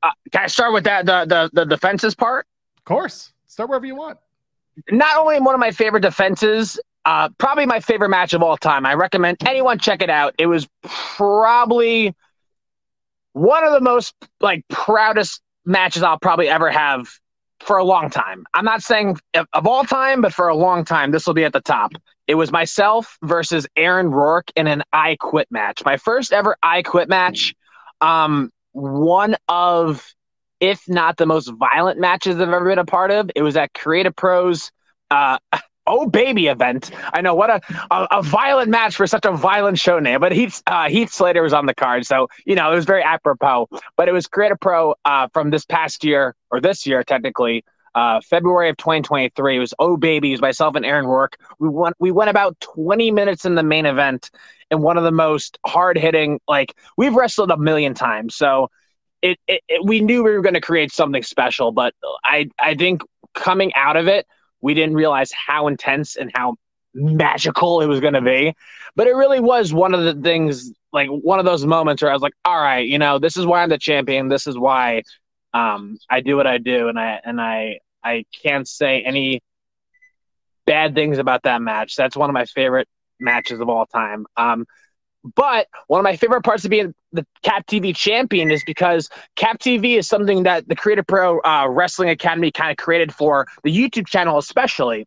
uh, 0.03 0.11
can 0.31 0.45
I 0.45 0.47
start 0.47 0.73
with 0.73 0.85
that 0.85 1.07
the 1.07 1.25
the, 1.25 1.51
the 1.53 1.65
defenses 1.65 2.15
part? 2.15 2.47
Course. 2.89 3.35
Start 3.49 3.69
wherever 3.69 3.85
you 3.85 3.97
want. 3.97 4.19
Not 4.91 5.19
only 5.19 5.39
one 5.41 5.55
of 5.55 5.61
my 5.61 5.73
favorite 5.73 6.01
defenses, 6.01 6.81
uh, 7.05 7.29
probably 7.37 7.67
my 7.67 7.81
favorite 7.81 8.09
match 8.09 8.33
of 8.33 8.43
all 8.43 8.57
time. 8.57 8.87
I 8.87 8.95
recommend 8.95 9.37
anyone 9.47 9.79
check 9.79 10.01
it 10.01 10.09
out. 10.09 10.35
It 10.39 10.47
was 10.47 10.67
probably 10.83 12.17
one 13.35 13.63
of 13.63 13.75
the 13.75 13.83
most 13.83 14.15
like 14.41 14.65
proudest 14.69 15.43
matches 15.67 16.03
I'll 16.03 16.19
probably 16.19 16.49
ever 16.49 16.71
have 16.71 17.11
for 17.61 17.77
a 17.77 17.85
long 17.85 18.09
time. 18.09 18.45
I'm 18.55 18.65
not 18.65 18.81
saying 18.83 19.19
of 19.35 19.67
all 19.67 19.85
time, 19.85 20.23
but 20.23 20.33
for 20.33 20.49
a 20.49 20.57
long 20.57 20.87
time, 20.87 21.11
this 21.11 21.27
will 21.27 21.35
be 21.35 21.45
at 21.45 21.53
the 21.53 21.61
top. 21.61 21.93
It 22.27 22.37
was 22.37 22.51
myself 22.51 23.19
versus 23.23 23.67
Aaron 23.77 24.11
Rourke 24.11 24.51
in 24.57 24.67
an 24.67 24.83
I 24.95 25.19
Quit 25.21 25.49
match. 25.51 25.85
My 25.85 25.99
first 25.99 26.33
ever 26.33 26.57
I 26.63 26.81
Quit 26.81 27.11
match. 27.11 27.55
Um, 28.01 28.51
one 28.73 29.37
of, 29.47 30.15
if 30.61 30.89
not 30.89 31.17
the 31.17 31.27
most 31.27 31.49
violent 31.49 32.01
matches 32.01 32.37
I've 32.37 32.49
ever 32.49 32.69
been 32.69 32.79
a 32.79 32.85
part 32.85 33.11
of. 33.11 33.31
It 33.35 33.43
was 33.43 33.57
at 33.57 33.75
Create-A-Pro's. 33.75 34.71
Uh, 35.11 35.39
oh 35.89 36.07
baby 36.07 36.47
event. 36.47 36.91
I 37.13 37.21
know 37.21 37.35
what 37.35 37.51
a, 37.51 37.61
a, 37.91 38.09
a 38.19 38.23
violent 38.23 38.71
match 38.71 38.95
for 38.95 39.07
such 39.07 39.25
a 39.25 39.33
violent 39.33 39.79
show 39.79 39.99
name, 39.99 40.21
but 40.21 40.33
Heath 40.33 40.63
uh, 40.67 40.89
Heath 40.89 41.13
Slater 41.13 41.43
was 41.43 41.53
on 41.53 41.67
the 41.67 41.75
card, 41.75 42.07
so 42.07 42.29
you 42.45 42.55
know 42.55 42.71
it 42.71 42.75
was 42.75 42.85
very 42.85 43.03
apropos. 43.03 43.69
But 43.97 44.09
it 44.09 44.13
was 44.13 44.27
Create-A-Pro 44.27 44.95
uh, 45.05 45.29
from 45.33 45.51
this 45.51 45.65
past 45.65 46.05
year 46.05 46.37
or 46.51 46.61
this 46.61 46.87
year 46.87 47.03
technically. 47.03 47.65
Uh, 47.95 48.21
February 48.21 48.69
of 48.69 48.77
2023. 48.77 49.57
It 49.57 49.59
was 49.59 49.75
Oh 49.81 49.97
Baby. 49.97 50.29
It 50.29 50.35
was 50.35 50.41
myself 50.41 50.77
and 50.77 50.87
Aaron 50.87 51.07
Rourke. 51.07 51.37
We 51.59 51.69
went. 51.69 51.97
We 51.99 52.13
went 52.13 52.31
about 52.31 52.61
20 52.61 53.11
minutes 53.11 53.45
in 53.45 53.55
the 53.55 53.63
main 53.63 53.87
event, 53.87 54.31
and 54.71 54.83
one 54.83 54.99
of 54.99 55.05
the 55.05 55.11
most 55.11 55.59
hard 55.67 55.99
hitting. 55.99 56.39
Like 56.47 56.77
we've 56.97 57.15
wrestled 57.15 57.51
a 57.51 57.57
million 57.57 57.95
times, 57.95 58.37
so 58.37 58.71
it, 59.23 59.39
it, 59.47 59.63
it 59.69 59.85
we 59.85 60.01
knew 60.01 60.23
we 60.23 60.31
were 60.31 60.43
going 60.43 60.55
to 60.55 60.61
create 60.61 60.93
something 60.93 61.23
special. 61.23 61.73
But 61.73 61.95
I 62.25 62.49
I 62.59 62.75
think 62.75 63.03
coming 63.35 63.73
out 63.75 63.97
of 63.97 64.09
it, 64.09 64.27
we 64.61 64.75
didn't 64.75 64.95
realize 64.95 65.31
how 65.33 65.69
intense 65.69 66.17
and 66.17 66.31
how 66.35 66.57
magical 66.95 67.81
it 67.81 67.87
was 67.87 68.01
going 68.01 68.15
to 68.15 68.21
be. 68.21 68.55
But 68.97 69.07
it 69.07 69.15
really 69.15 69.41
was 69.41 69.73
one 69.73 69.95
of 69.95 70.05
the 70.05 70.15
things, 70.21 70.73
like 70.93 71.09
one 71.09 71.39
of 71.39 71.45
those 71.45 71.65
moments 71.65 72.03
where 72.03 72.11
I 72.11 72.15
was 72.15 72.23
like, 72.23 72.35
all 72.45 72.61
right, 72.61 72.87
you 72.87 72.99
know, 72.99 73.19
this 73.19 73.37
is 73.37 73.47
why 73.47 73.63
I'm 73.63 73.69
the 73.69 73.79
champion. 73.79 74.29
This 74.29 74.47
is 74.47 74.59
why 74.59 75.03
um, 75.55 75.99
I 76.11 76.21
do 76.21 76.37
what 76.37 76.47
I 76.47 76.59
do. 76.59 76.89
And 76.89 76.99
I, 76.99 77.21
and 77.25 77.41
I, 77.41 77.79
I 78.03 78.25
can't 78.43 78.67
say 78.67 79.03
any 79.03 79.41
bad 80.67 80.95
things 80.95 81.19
about 81.19 81.45
that 81.45 81.63
match. 81.63 81.95
That's 81.97 82.17
one 82.17 82.31
of 82.31 82.35
my 82.35 82.45
favorite 82.47 82.89
matches 83.21 83.61
of 83.61 83.69
all 83.69 83.87
time. 83.87 84.27
Um, 84.37 84.67
but 85.37 85.69
one 85.89 86.01
of 86.01 86.05
my 86.05 86.17
favorite 86.17 86.43
parts 86.43 86.65
of 86.65 86.71
being 86.71 86.95
the 87.13 87.27
Cap 87.43 87.67
TV 87.67 87.95
champion 87.95 88.51
is 88.51 88.63
because 88.65 89.09
Cap 89.37 89.59
TV 89.59 89.99
is 89.99 90.09
something 90.09 90.45
that 90.45 90.69
the 90.69 90.77
Create-A-Pro 90.77 91.41
uh, 91.41 91.67
Wrestling 91.69 92.11
Academy 92.11 92.51
kind 92.51 92.71
of 92.71 92.77
created 92.77 93.13
for 93.13 93.47
the 93.65 93.77
YouTube 93.77 94.07
channel, 94.07 94.39
especially 94.39 95.05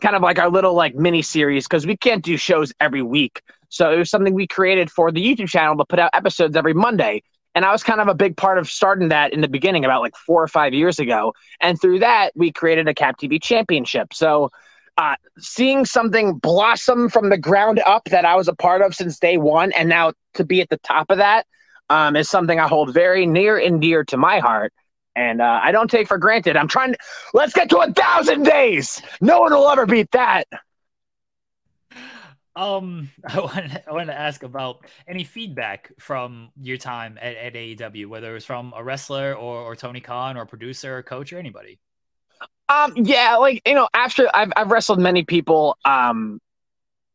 kind 0.00 0.14
of 0.14 0.22
like 0.22 0.38
our 0.38 0.50
little 0.50 0.74
like 0.74 0.94
mini 0.94 1.22
series 1.22 1.66
because 1.66 1.86
we 1.86 1.96
can't 1.96 2.24
do 2.24 2.36
shows 2.36 2.72
every 2.80 3.02
week. 3.02 3.42
So 3.68 3.92
it 3.92 3.98
was 3.98 4.10
something 4.10 4.32
we 4.32 4.46
created 4.46 4.90
for 4.90 5.10
the 5.12 5.24
YouTube 5.24 5.48
channel 5.48 5.76
to 5.76 5.84
put 5.84 5.98
out 5.98 6.10
episodes 6.14 6.56
every 6.56 6.74
Monday. 6.74 7.22
And 7.54 7.64
I 7.64 7.72
was 7.72 7.82
kind 7.82 8.00
of 8.00 8.08
a 8.08 8.14
big 8.14 8.36
part 8.36 8.58
of 8.58 8.70
starting 8.70 9.08
that 9.08 9.32
in 9.32 9.40
the 9.40 9.48
beginning 9.48 9.84
about 9.84 10.00
like 10.00 10.16
four 10.16 10.42
or 10.42 10.48
five 10.48 10.72
years 10.72 10.98
ago. 10.98 11.34
And 11.60 11.80
through 11.80 11.98
that, 11.98 12.30
we 12.36 12.52
created 12.52 12.86
a 12.88 12.94
Cap 12.94 13.18
TV 13.18 13.42
championship. 13.42 14.14
So 14.14 14.50
uh, 14.98 15.14
seeing 15.38 15.84
something 15.84 16.34
blossom 16.34 17.08
from 17.08 17.30
the 17.30 17.38
ground 17.38 17.80
up 17.86 18.04
that 18.06 18.24
I 18.24 18.34
was 18.34 18.48
a 18.48 18.54
part 18.54 18.82
of 18.82 18.94
since 18.94 19.18
day 19.18 19.38
one, 19.38 19.70
and 19.72 19.88
now 19.88 20.12
to 20.34 20.44
be 20.44 20.60
at 20.60 20.68
the 20.68 20.76
top 20.78 21.06
of 21.08 21.18
that 21.18 21.46
um, 21.88 22.16
is 22.16 22.28
something 22.28 22.58
I 22.58 22.66
hold 22.66 22.92
very 22.92 23.24
near 23.24 23.56
and 23.56 23.80
dear 23.80 24.04
to 24.04 24.16
my 24.16 24.40
heart. 24.40 24.72
And 25.14 25.40
uh, 25.40 25.60
I 25.62 25.70
don't 25.70 25.88
take 25.88 26.08
for 26.08 26.18
granted. 26.18 26.56
I'm 26.56 26.68
trying 26.68 26.92
to 26.92 26.98
let's 27.32 27.52
get 27.52 27.70
to 27.70 27.78
a 27.78 27.92
thousand 27.92 28.42
days. 28.42 29.00
No 29.20 29.40
one 29.40 29.52
will 29.52 29.68
ever 29.68 29.86
beat 29.86 30.10
that. 30.10 30.48
Um, 32.56 33.10
I 33.24 33.38
want 33.40 33.84
I 33.88 34.04
to 34.04 34.18
ask 34.18 34.42
about 34.42 34.84
any 35.06 35.22
feedback 35.22 35.92
from 36.00 36.50
your 36.60 36.76
time 36.76 37.18
at, 37.22 37.36
at 37.36 37.54
AEW, 37.54 38.06
whether 38.06 38.30
it 38.30 38.34
was 38.34 38.44
from 38.44 38.74
a 38.76 38.82
wrestler 38.82 39.32
or, 39.34 39.58
or 39.58 39.76
Tony 39.76 40.00
Khan 40.00 40.36
or 40.36 40.44
producer 40.44 40.98
or 40.98 41.02
coach 41.04 41.32
or 41.32 41.38
anybody. 41.38 41.78
Um, 42.68 42.92
yeah, 42.96 43.36
like 43.36 43.62
you 43.66 43.74
know, 43.74 43.88
after 43.94 44.28
I've 44.34 44.52
I've 44.56 44.70
wrestled 44.70 45.00
many 45.00 45.24
people. 45.24 45.76
Um, 45.84 46.40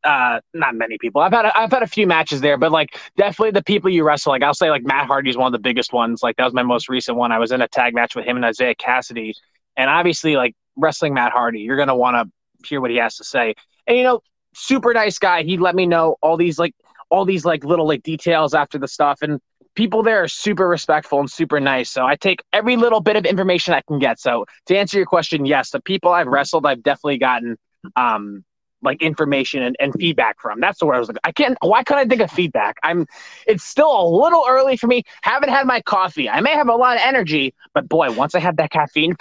uh, 0.04 0.42
not 0.54 0.76
many 0.76 0.98
people. 0.98 1.22
I've 1.22 1.32
had 1.32 1.46
a, 1.46 1.58
I've 1.58 1.72
had 1.72 1.82
a 1.82 1.88
few 1.88 2.06
matches 2.06 2.42
there, 2.42 2.58
but 2.58 2.72
like 2.74 3.00
definitely 3.16 3.52
the 3.52 3.64
people 3.64 3.90
you 3.90 4.04
wrestle. 4.04 4.32
Like 4.32 4.44
I'll 4.44 4.54
say, 4.54 4.70
like 4.70 4.84
Matt 4.84 5.08
Hardy's 5.08 5.38
one 5.38 5.48
of 5.48 5.54
the 5.54 5.60
biggest 5.60 5.94
ones. 5.94 6.22
Like 6.22 6.36
that 6.38 6.44
was 6.44 6.54
my 6.54 6.64
most 6.64 6.90
recent 6.90 7.18
one. 7.18 7.32
I 7.32 7.40
was 7.40 7.52
in 7.54 7.62
a 7.62 7.68
tag 7.68 7.94
match 7.94 8.16
with 8.16 8.26
him 8.26 8.36
and 8.36 8.46
Isiah 8.46 8.76
Kassidy, 8.76 9.34
and 9.78 9.90
obviously, 9.90 10.36
like 10.36 10.56
wrestling 10.76 11.14
Matt 11.14 11.32
Hardy, 11.32 11.60
you're 11.60 11.78
gonna 11.78 11.96
want 11.96 12.16
to 12.18 12.68
hear 12.68 12.82
what 12.82 12.92
he 12.92 12.98
has 12.98 13.16
to 13.18 13.24
say. 13.24 13.54
And 13.88 13.98
you 13.98 14.04
know, 14.04 14.22
super 14.54 14.94
nice 14.94 15.20
guy. 15.20 15.44
He 15.44 15.58
let 15.58 15.76
me 15.76 15.86
know 15.86 16.18
all 16.22 16.38
these 16.38 16.60
like 16.60 16.76
all 17.10 17.26
these 17.26 17.46
like 17.46 17.64
little 17.64 17.88
like 17.88 18.04
details 18.04 18.54
after 18.54 18.78
the 18.78 18.88
stuff, 18.88 19.22
and 19.22 19.40
people 19.76 20.04
there 20.04 20.22
are 20.24 20.28
super 20.28 20.68
respectful 20.68 21.20
and 21.20 21.30
super 21.30 21.60
nice. 21.60 21.90
So 21.90 22.06
I 22.06 22.16
take 22.16 22.42
every 22.54 22.76
little 22.78 23.00
bit 23.02 23.16
of 23.16 23.26
information 23.26 23.74
I 23.74 23.82
can 23.82 24.00
get. 24.00 24.20
So 24.20 24.46
to 24.68 24.78
answer 24.78 24.98
your 24.98 25.06
question, 25.06 25.46
yes, 25.46 25.72
the 25.72 25.82
people 25.82 26.12
I've 26.12 26.28
wrestled, 26.28 26.66
I've 26.66 26.84
definitely 26.84 27.18
gotten 27.18 27.58
um 27.96 28.44
like 28.82 29.02
information 29.02 29.64
and, 29.64 29.76
and 29.80 29.94
feedback 29.94 30.42
from. 30.42 30.60
That's 30.60 30.80
the 30.80 30.86
word 30.86 30.96
I 30.96 31.00
was 31.00 31.08
like, 31.08 31.18
I 31.24 31.32
can't 31.32 31.58
why 31.62 31.84
can't 31.84 32.00
I 32.00 32.06
think 32.06 32.22
of 32.22 32.30
feedback? 32.30 32.78
I'm 32.84 33.08
it's 33.48 33.64
still 33.64 33.90
a 33.90 34.06
little 34.08 34.46
early 34.48 34.76
for 34.78 34.88
me. 34.88 35.04
Haven't 35.22 35.50
had 35.50 35.66
my 35.66 35.82
coffee. 35.82 36.30
I 36.30 36.42
may 36.42 36.52
have 36.52 36.68
a 36.68 36.76
lot 36.76 36.98
of 36.98 37.04
energy, 37.06 37.54
but 37.74 37.88
boy, 37.88 38.12
once 38.12 38.36
I 38.36 38.40
have 38.40 38.58
that 38.58 38.72
caffeine, 38.72 39.16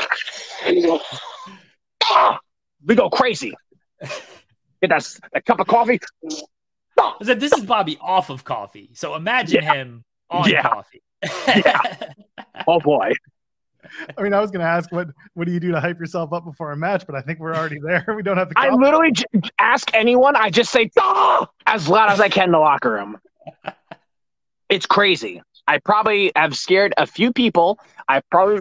we 2.84 2.94
go 2.94 3.08
crazy. 3.08 3.54
Get 4.80 4.88
that, 4.88 5.08
that 5.32 5.44
cup 5.44 5.60
of 5.60 5.68
coffee. 5.68 6.00
I 6.98 7.14
said 7.22 7.38
this 7.38 7.52
is 7.52 7.64
Bobby 7.64 7.96
off 8.00 8.30
of 8.30 8.42
coffee. 8.44 8.90
So 8.94 9.14
imagine 9.14 9.62
Yeah. 9.62 9.74
him 9.74 10.04
on 10.32 10.48
Yeah. 10.48 10.62
coffee. 10.62 11.02
Yeah. 11.46 11.80
Oh 12.66 12.80
boy. 12.80 13.12
I 14.16 14.22
mean, 14.22 14.32
I 14.32 14.40
was 14.40 14.50
going 14.50 14.60
to 14.60 14.66
ask 14.66 14.90
what 14.92 15.08
what 15.34 15.46
do 15.46 15.52
you 15.52 15.60
do 15.60 15.72
to 15.72 15.80
hype 15.80 15.98
yourself 16.00 16.32
up 16.32 16.44
before 16.44 16.72
a 16.72 16.76
match, 16.76 17.04
but 17.06 17.14
I 17.14 17.20
think 17.20 17.38
we're 17.40 17.54
already 17.54 17.78
there. 17.80 18.04
We 18.16 18.22
don't 18.22 18.36
have 18.38 18.48
to. 18.48 18.54
I 18.58 18.70
literally 18.70 19.12
j- 19.12 19.24
ask 19.58 19.90
anyone. 19.94 20.34
I 20.36 20.50
just 20.50 20.70
say 20.72 20.90
"Ah!" 20.98 21.46
as 21.66 21.88
loud 21.88 22.10
as 22.10 22.20
I 22.20 22.28
can 22.28 22.44
in 22.46 22.52
the 22.52 22.58
locker 22.58 22.90
room. 22.92 23.18
It's 24.68 24.86
crazy. 24.86 25.42
I 25.68 25.76
probably 25.80 26.32
have 26.34 26.56
scared 26.56 26.94
a 26.96 27.06
few 27.06 27.30
people. 27.30 27.78
I 28.08 28.22
probably 28.30 28.58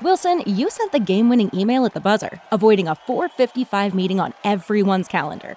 Wilson, 0.00 0.42
you 0.46 0.70
sent 0.70 0.92
the 0.92 1.00
game 1.00 1.28
winning 1.28 1.50
email 1.52 1.84
at 1.84 1.92
the 1.92 2.00
buzzer, 2.00 2.40
avoiding 2.52 2.86
a 2.88 2.94
455 2.94 3.94
meeting 3.94 4.18
on 4.20 4.32
everyone's 4.44 5.08
calendar. 5.08 5.56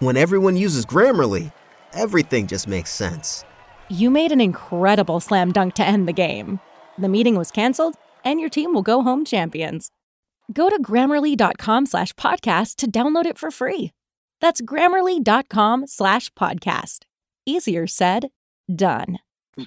When 0.00 0.16
everyone 0.16 0.56
uses 0.56 0.86
Grammarly, 0.86 1.52
everything 1.92 2.46
just 2.46 2.68
makes 2.68 2.92
sense. 2.92 3.44
You 3.88 4.10
made 4.10 4.30
an 4.30 4.40
incredible 4.40 5.18
slam 5.18 5.50
dunk 5.50 5.74
to 5.74 5.84
end 5.84 6.06
the 6.06 6.12
game. 6.12 6.60
The 6.98 7.08
meeting 7.08 7.34
was 7.34 7.50
canceled, 7.50 7.96
and 8.24 8.38
your 8.38 8.48
team 8.48 8.72
will 8.74 8.82
go 8.82 9.02
home 9.02 9.24
champions. 9.24 9.90
Go 10.52 10.68
to 10.70 10.80
grammarly.com 10.80 11.86
slash 11.86 12.12
podcast 12.12 12.76
to 12.76 12.88
download 12.88 13.26
it 13.26 13.38
for 13.38 13.50
free. 13.50 13.90
That's 14.40 14.60
grammarly.com 14.60 15.88
slash 15.88 16.30
podcast. 16.34 17.00
Easier 17.44 17.88
said, 17.88 18.28
done. 18.72 19.18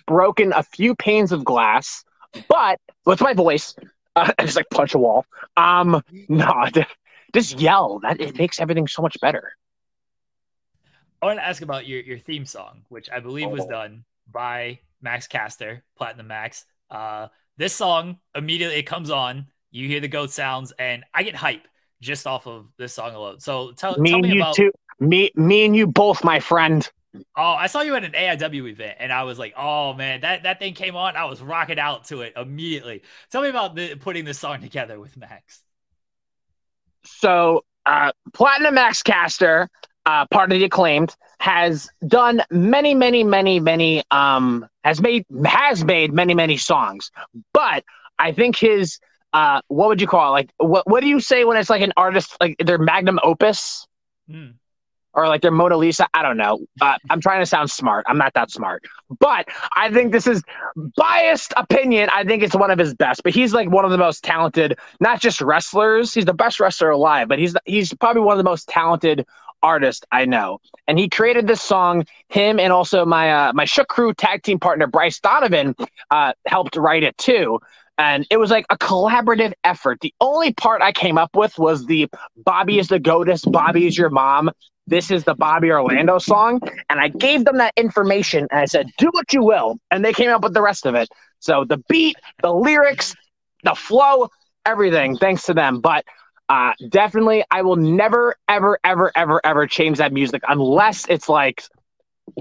broken 0.08 0.54
a 0.54 0.64
few 0.64 0.96
panes 0.96 1.34
of 1.34 1.44
glass, 1.44 2.06
but 2.48 2.80
with 3.06 3.20
my 3.20 3.34
voice, 3.34 3.76
uh, 4.16 4.32
I 4.40 4.46
just 4.46 4.56
like 4.56 4.70
punch 4.72 4.94
a 4.94 4.98
wall. 4.98 5.26
Um, 5.58 6.02
no, 6.30 6.70
just 7.34 7.60
yell. 7.60 8.00
That 8.00 8.22
it 8.22 8.38
makes 8.38 8.62
everything 8.62 8.88
so 8.88 9.02
much 9.02 9.18
better. 9.20 9.58
I 11.22 11.26
want 11.28 11.40
to 11.40 11.46
ask 11.46 11.62
about 11.62 11.86
your, 11.88 12.02
your 12.02 12.20
theme 12.20 12.46
song, 12.46 12.82
which 12.90 13.10
I 13.10 13.20
believe 13.20 13.50
was 13.50 13.66
Oh. 13.66 13.70
done 13.70 14.06
by 14.32 14.80
Max 15.02 15.28
Caster, 15.28 15.84
Platinum 15.98 16.28
Max. 16.28 16.66
Uh, 16.90 17.28
this 17.58 17.74
song 17.76 18.20
immediately 18.36 18.78
it 18.78 18.84
comes 18.84 19.10
on, 19.10 19.48
you 19.72 19.88
hear 19.88 20.00
the 20.00 20.08
goat 20.08 20.32
sounds, 20.32 20.74
and 20.80 21.04
I 21.14 21.24
get 21.24 21.36
hype 21.36 21.68
just 22.02 22.26
off 22.26 22.48
of 22.48 22.68
this 22.78 22.94
song 22.94 23.14
alone. 23.14 23.40
So 23.40 23.72
tell, 23.74 23.98
Me 23.98 24.12
tell 24.12 24.20
me 24.20 24.30
you 24.30 24.42
about. 24.42 24.56
too. 24.56 24.72
Me, 25.00 25.32
me 25.36 25.66
and 25.66 25.76
you 25.76 25.88
both, 25.88 26.24
my 26.24 26.40
friend. 26.40 26.90
Oh, 27.36 27.44
I 27.44 27.68
saw 27.68 27.82
you 27.82 27.96
at 27.96 28.04
an 28.06 28.14
AIW 28.14 28.70
event, 28.70 28.98
and 29.00 29.12
I 29.12 29.24
was 29.24 29.38
like, 29.38 29.54
"Oh 29.58 29.94
man, 29.94 30.22
that 30.22 30.44
that 30.44 30.60
thing 30.60 30.74
came 30.74 30.96
on. 30.96 31.18
I 31.18 31.26
was 31.26 31.42
rocking 31.42 31.78
out 31.78 32.06
to 32.06 32.22
it 32.22 32.34
immediately." 32.38 33.02
Tell 33.32 33.42
me 33.42 33.50
about 33.50 33.76
the, 33.76 33.96
putting 33.96 34.24
this 34.24 34.40
song 34.40 34.62
together 34.62 34.98
with 34.98 35.18
Max. 35.18 35.62
So, 37.06 37.66
uh, 37.86 38.12
Platinum 38.34 38.76
Max 38.76 39.02
Caster, 39.04 39.70
uh, 40.12 40.26
part 40.26 40.52
of 40.52 40.60
the 40.60 40.66
acclaimed, 40.66 41.16
has 41.40 41.90
done 42.06 42.44
many, 42.52 42.94
many, 42.94 43.24
many, 43.24 43.60
many, 43.60 44.04
um, 44.12 44.68
has 44.84 45.02
made 45.02 45.26
has 45.46 45.86
made 45.86 46.12
many, 46.14 46.34
many 46.34 46.58
songs. 46.58 47.12
But 47.54 47.86
I 48.20 48.34
think 48.34 48.58
his, 48.58 49.00
uh, 49.32 49.62
what 49.70 49.88
would 49.88 50.02
you 50.02 50.08
call 50.08 50.28
it? 50.28 50.32
Like, 50.32 50.50
what 50.58 50.88
what 50.88 51.02
do 51.02 51.08
you 51.08 51.20
say 51.22 51.46
when 51.46 51.58
it's 51.58 51.70
like 51.70 51.82
an 51.82 51.94
artist, 51.96 52.36
like 52.42 52.58
their 52.60 52.78
magnum 52.78 53.20
opus? 53.24 53.88
Hmm. 54.30 54.52
Or 55.14 55.28
like 55.28 55.42
their 55.42 55.52
Mona 55.52 55.76
Lisa. 55.76 56.08
I 56.14 56.22
don't 56.22 56.38
know. 56.38 56.60
Uh, 56.80 56.96
I'm 57.10 57.20
trying 57.20 57.42
to 57.42 57.46
sound 57.46 57.70
smart. 57.70 58.06
I'm 58.08 58.18
not 58.18 58.34
that 58.34 58.50
smart, 58.50 58.86
but 59.20 59.50
I 59.76 59.92
think 59.92 60.14
this 60.14 60.26
is 60.26 60.42
biased 60.96 61.54
opinion. 61.58 62.10
I 62.14 62.24
think 62.24 62.44
it's 62.44 62.56
one 62.56 62.72
of 62.72 62.80
his 62.80 62.94
best. 62.94 63.22
But 63.24 63.34
he's 63.34 63.54
like 63.54 63.70
one 63.70 63.84
of 63.84 63.92
the 63.92 63.98
most 63.98 64.24
talented, 64.24 64.80
not 65.02 65.20
just 65.20 65.42
wrestlers. 65.42 66.14
He's 66.14 66.26
the 66.26 66.34
best 66.34 66.62
wrestler 66.62 66.92
alive, 66.92 67.28
but 67.28 67.40
he's 67.40 67.56
he's 67.66 67.94
probably 67.94 68.22
one 68.22 68.34
of 68.34 68.38
the 68.38 68.50
most 68.50 68.70
talented 68.70 69.26
artists 69.64 70.06
I 70.12 70.26
know. 70.26 70.60
And 70.88 70.98
he 70.98 71.10
created 71.10 71.48
this 71.48 71.62
song. 71.62 72.06
Him 72.30 72.60
and 72.60 72.72
also 72.72 73.06
my 73.06 73.32
uh, 73.32 73.54
my 73.54 73.66
Shook 73.66 73.88
Crew 73.88 74.14
tag 74.14 74.44
team 74.44 74.60
partner 74.60 74.88
Bryce 74.88 75.20
Donovan 75.20 75.76
uh, 76.10 76.34
helped 76.48 76.76
write 76.76 77.04
it 77.04 77.18
too. 77.18 77.60
And 77.98 78.26
it 78.32 78.38
was 78.38 78.50
like 78.50 78.66
a 78.70 78.78
collaborative 78.78 79.54
effort. 79.64 80.00
The 80.02 80.14
only 80.22 80.54
part 80.54 80.82
I 80.82 80.92
came 80.92 81.18
up 81.18 81.36
with 81.36 81.60
was 81.60 81.86
the 81.86 82.10
Bobby 82.36 82.80
is 82.80 82.88
the 82.88 83.00
GOATest, 83.00 83.52
Bobby 83.52 83.86
is 83.86 83.98
your 83.98 84.10
mom 84.10 84.50
this 84.92 85.10
is 85.10 85.24
the 85.24 85.34
Bobby 85.34 85.72
Orlando 85.72 86.20
song. 86.20 86.60
And 86.90 87.00
I 87.00 87.08
gave 87.08 87.46
them 87.46 87.58
that 87.58 87.74
information 87.78 88.48
and 88.52 88.60
I 88.60 88.66
said, 88.66 88.92
do 88.98 89.08
what 89.12 89.34
you 89.34 89.42
will. 89.42 89.80
And 89.90 90.04
they 90.06 90.14
came 90.14 90.30
up 90.30 90.44
with 90.44 90.54
the 90.54 90.62
rest 90.62 90.86
of 90.86 90.94
it. 90.94 91.10
So 91.40 91.64
the 91.64 91.78
beat, 91.90 92.18
the 92.44 92.54
lyrics, 92.54 93.16
the 93.64 93.74
flow, 93.74 94.30
everything, 94.66 95.18
thanks 95.18 95.46
to 95.46 95.54
them. 95.54 95.80
But 95.80 96.06
uh, 96.50 96.74
definitely, 96.90 97.44
I 97.50 97.62
will 97.62 97.78
never, 97.78 98.36
ever, 98.50 98.78
ever, 98.84 99.12
ever, 99.16 99.42
ever 99.44 99.66
change 99.66 99.98
that 100.00 100.12
music 100.12 100.42
unless 100.48 101.08
it's 101.08 101.30
like, 101.30 101.64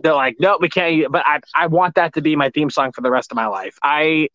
they're 0.02 0.14
like, 0.14 0.36
no, 0.40 0.58
we 0.60 0.68
can't. 0.68 1.10
But 1.10 1.24
I, 1.24 1.40
I 1.54 1.68
want 1.68 1.94
that 1.94 2.14
to 2.14 2.20
be 2.20 2.34
my 2.34 2.50
theme 2.50 2.68
song 2.68 2.90
for 2.92 3.00
the 3.00 3.10
rest 3.10 3.30
of 3.30 3.36
my 3.36 3.46
life. 3.46 3.78
I, 3.82 4.28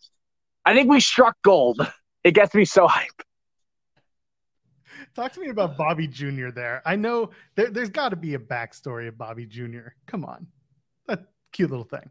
I 0.66 0.74
think 0.74 0.90
we 0.90 1.02
struck 1.02 1.36
gold. 1.44 1.86
It 2.24 2.32
gets 2.32 2.56
me 2.56 2.64
so 2.64 2.88
hype. 2.88 3.22
Talk 5.16 5.32
to 5.32 5.40
me 5.40 5.48
about 5.48 5.78
Bobby 5.78 6.08
Jr. 6.08 6.50
there. 6.50 6.82
I 6.86 6.98
know 6.98 7.30
there, 7.56 7.70
there's 7.70 7.90
got 7.90 8.10
to 8.10 8.18
be 8.18 8.34
a 8.34 8.40
backstory 8.40 9.08
of 9.08 9.18
Bobby 9.18 9.46
Jr. 9.46 9.94
Come 10.08 10.26
on. 10.26 10.46
That 11.08 11.24
cute 11.54 11.70
little 11.70 11.86
thing. 11.86 12.10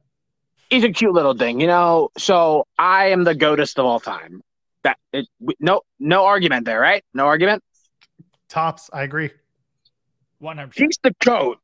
he's 0.70 0.84
a 0.84 0.90
cute 0.90 1.12
little 1.12 1.34
thing, 1.36 1.60
you 1.60 1.66
know. 1.66 2.08
So 2.16 2.66
I 2.78 3.08
am 3.08 3.24
the 3.24 3.34
goatest 3.34 3.78
of 3.78 3.84
all 3.84 4.00
time. 4.00 4.40
That 4.84 4.96
it, 5.12 5.26
no 5.60 5.82
no 6.00 6.24
argument 6.24 6.64
there, 6.64 6.80
right? 6.80 7.04
No 7.12 7.26
argument. 7.26 7.62
Tops, 8.48 8.88
I 8.92 9.02
agree. 9.02 9.30
One 10.38 10.56
hundred 10.56 10.68
percent. 10.68 10.88
He's 10.88 10.98
the 11.02 11.14
goat. 11.22 11.58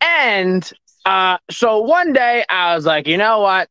And 0.00 0.68
uh, 1.04 1.38
so 1.50 1.80
one 1.80 2.12
day 2.12 2.44
I 2.48 2.74
was 2.74 2.84
like, 2.84 3.06
you 3.06 3.16
know 3.16 3.40
what? 3.40 3.68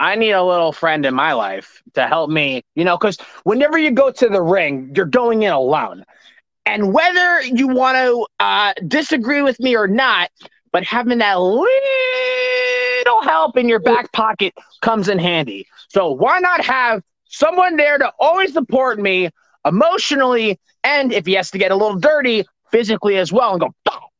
I 0.00 0.14
need 0.14 0.30
a 0.30 0.44
little 0.44 0.72
friend 0.72 1.04
in 1.04 1.14
my 1.14 1.32
life 1.32 1.82
to 1.94 2.06
help 2.06 2.30
me, 2.30 2.62
you 2.74 2.84
know, 2.84 2.96
because 2.96 3.18
whenever 3.44 3.78
you 3.78 3.90
go 3.90 4.10
to 4.10 4.28
the 4.28 4.40
ring, 4.40 4.92
you're 4.94 5.06
going 5.06 5.42
in 5.42 5.52
alone. 5.52 6.04
And 6.66 6.92
whether 6.92 7.42
you 7.42 7.66
want 7.68 7.96
to 7.96 8.26
uh, 8.38 8.74
disagree 8.86 9.42
with 9.42 9.58
me 9.58 9.74
or 9.74 9.88
not, 9.88 10.30
but 10.70 10.84
having 10.84 11.18
that 11.18 11.40
little 11.40 11.66
help 13.22 13.56
in 13.56 13.68
your 13.68 13.80
back 13.80 14.12
pocket 14.12 14.54
comes 14.82 15.08
in 15.08 15.18
handy. 15.18 15.66
So 15.88 16.10
why 16.12 16.38
not 16.38 16.64
have 16.64 17.02
someone 17.24 17.76
there 17.76 17.98
to 17.98 18.12
always 18.18 18.52
support 18.52 18.98
me 18.98 19.30
emotionally, 19.64 20.60
and 20.84 21.12
if 21.12 21.26
he 21.26 21.32
has 21.34 21.50
to 21.50 21.58
get 21.58 21.72
a 21.72 21.76
little 21.76 21.98
dirty, 21.98 22.44
physically 22.70 23.16
as 23.16 23.32
well, 23.32 23.52
and 23.52 23.60
go, 23.60 23.74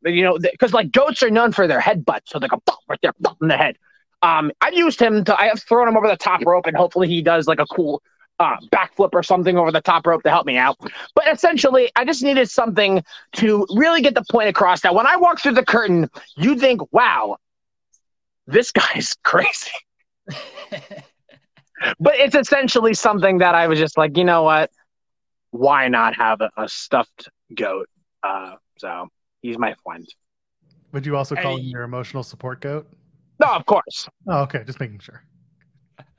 you 0.04 0.22
know, 0.24 0.38
because 0.38 0.72
like 0.72 0.90
goats 0.90 1.22
are 1.22 1.30
known 1.30 1.52
for 1.52 1.66
their 1.66 1.80
headbutts, 1.80 2.26
so 2.26 2.38
they 2.38 2.48
go 2.48 2.62
right 2.88 2.98
there, 3.02 3.12
in 3.42 3.48
the 3.48 3.56
head. 3.56 3.76
Um, 4.22 4.50
I've 4.60 4.74
used 4.74 5.00
him 5.00 5.24
to, 5.24 5.40
I 5.40 5.46
have 5.46 5.62
thrown 5.62 5.88
him 5.88 5.96
over 5.96 6.08
the 6.08 6.16
top 6.16 6.44
rope, 6.44 6.66
and 6.66 6.76
hopefully 6.76 7.08
he 7.08 7.22
does 7.22 7.46
like 7.46 7.60
a 7.60 7.66
cool 7.66 8.02
uh, 8.40 8.56
backflip 8.72 9.10
or 9.12 9.22
something 9.22 9.56
over 9.56 9.72
the 9.72 9.80
top 9.80 10.06
rope 10.06 10.22
to 10.22 10.30
help 10.30 10.46
me 10.46 10.56
out. 10.56 10.76
But 11.14 11.28
essentially, 11.32 11.90
I 11.96 12.04
just 12.04 12.22
needed 12.22 12.50
something 12.50 13.02
to 13.36 13.66
really 13.74 14.00
get 14.00 14.14
the 14.14 14.24
point 14.30 14.48
across. 14.48 14.80
That 14.80 14.94
when 14.94 15.06
I 15.06 15.16
walk 15.16 15.40
through 15.40 15.54
the 15.54 15.64
curtain, 15.64 16.08
you 16.36 16.56
think, 16.56 16.92
wow, 16.92 17.36
this 18.46 18.72
guy's 18.72 19.14
crazy. 19.24 19.70
But 22.00 22.16
it's 22.16 22.34
essentially 22.34 22.94
something 22.94 23.38
that 23.38 23.54
I 23.54 23.68
was 23.68 23.78
just 23.78 23.96
like, 23.96 24.16
you 24.16 24.24
know 24.24 24.42
what? 24.42 24.70
Why 25.50 25.88
not 25.88 26.16
have 26.16 26.40
a, 26.40 26.50
a 26.56 26.68
stuffed 26.68 27.28
goat? 27.54 27.88
Uh, 28.22 28.56
so 28.78 29.08
he's 29.42 29.58
my 29.58 29.74
friend. 29.84 30.06
Would 30.92 31.06
you 31.06 31.16
also 31.16 31.36
call 31.36 31.56
him 31.56 31.66
your 31.66 31.82
emotional 31.82 32.22
support 32.22 32.60
goat? 32.60 32.88
No, 33.40 33.48
of 33.54 33.66
course. 33.66 34.08
Oh, 34.28 34.40
okay. 34.42 34.62
Just 34.64 34.80
making 34.80 34.98
sure. 35.00 35.22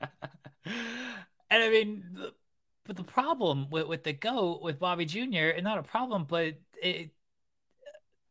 and 0.64 1.62
I 1.62 1.68
mean, 1.68 2.04
the, 2.14 2.32
but 2.86 2.96
the 2.96 3.04
problem 3.04 3.68
with, 3.70 3.86
with 3.86 4.04
the 4.04 4.12
goat 4.12 4.62
with 4.62 4.78
Bobby 4.78 5.04
Jr. 5.04 5.50
and 5.54 5.62
not 5.64 5.78
a 5.78 5.82
problem, 5.82 6.24
but 6.28 6.54
it 6.82 7.10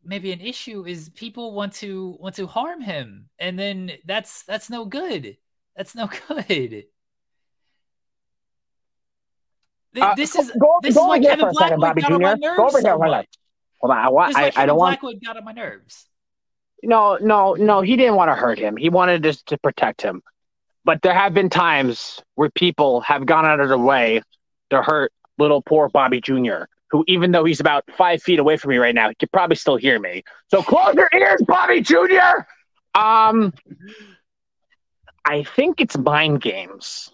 maybe 0.04 0.32
an 0.32 0.42
issue 0.42 0.86
is 0.86 1.10
people 1.10 1.54
want 1.54 1.74
to 1.74 2.18
want 2.20 2.36
to 2.36 2.48
harm 2.48 2.82
him, 2.82 3.30
and 3.38 3.58
then 3.60 3.92
that's 4.06 4.44
that's 4.44 4.70
no 4.70 4.86
good. 4.86 5.38
That's 5.76 5.94
no 5.96 6.08
good. 6.28 6.46
Th- 6.46 6.88
Uh, 9.96 10.16
This 10.16 10.36
is 10.36 10.52
go- 10.60 10.80
this 10.82 10.96
go 10.96 11.06
is 11.06 11.08
why 11.10 11.20
Kevin 11.20 11.46
for 11.48 11.54
second, 11.54 11.80
Blackwood 11.80 11.82
Bobby 11.82 12.02
got 12.02 12.12
on 12.14 12.22
my 12.22 12.34
Jr. 12.36 12.40
Go 12.40 12.48
nerves 12.48 12.60
over 12.60 12.78
here, 12.80 12.82
so 12.82 12.98
hold 13.00 13.14
on. 13.16 13.26
Hold 13.82 13.92
on. 13.92 13.98
I, 13.98 14.10
want, 14.10 14.28
This 14.30 14.36
is 14.36 14.40
why 14.40 14.44
I, 14.44 14.48
I 14.48 14.52
Kevin 14.52 14.68
don't 14.68 14.78
want. 14.78 15.00
Blackwood 15.02 15.24
got 15.26 15.38
on 15.38 15.44
my 15.46 15.52
nerves. 15.52 16.09
No, 16.84 17.18
no, 17.22 17.54
no. 17.54 17.82
He 17.82 17.96
didn't 17.96 18.16
want 18.16 18.30
to 18.30 18.36
hurt 18.36 18.60
him. 18.60 18.78
He 18.78 18.90
wanted 18.90 19.24
just 19.24 19.48
to 19.48 19.58
protect 19.58 20.02
him. 20.02 20.22
But 20.86 21.02
there 21.02 21.14
have 21.14 21.34
been 21.34 21.50
times 21.50 22.22
where 22.36 22.50
people 22.50 23.02
have 23.02 23.26
gone 23.26 23.46
out 23.46 23.60
of 23.60 23.70
their 23.70 23.78
way 23.78 24.22
to 24.70 24.82
hurt 24.82 25.12
little 25.38 25.62
poor 25.62 25.90
Bobby 25.90 26.22
Jr., 26.22 26.64
who, 26.92 27.04
even 27.08 27.32
though 27.32 27.44
he's 27.44 27.60
about 27.60 27.84
five 27.98 28.24
feet 28.24 28.40
away 28.40 28.58
from 28.58 28.72
me 28.72 28.78
right 28.78 28.96
now, 28.96 29.10
he 29.10 29.16
could 29.16 29.32
probably 29.32 29.56
still 29.56 29.76
hear 29.76 30.00
me. 30.00 30.24
So 30.48 30.64
close 30.64 30.96
your 30.96 31.10
ears, 31.14 31.42
Bobby 31.48 31.82
Jr. 31.82 32.46
Um, 32.96 33.54
I 35.26 35.44
think 35.44 35.80
it's 35.82 35.98
mind 35.98 36.42
games. 36.42 37.12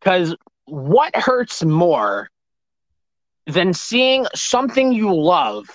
Because 0.00 0.36
what 0.66 1.14
hurts 1.16 1.64
more 1.64 2.30
than 3.46 3.74
seeing 3.74 4.26
something 4.34 4.92
you 4.92 5.12
love 5.12 5.66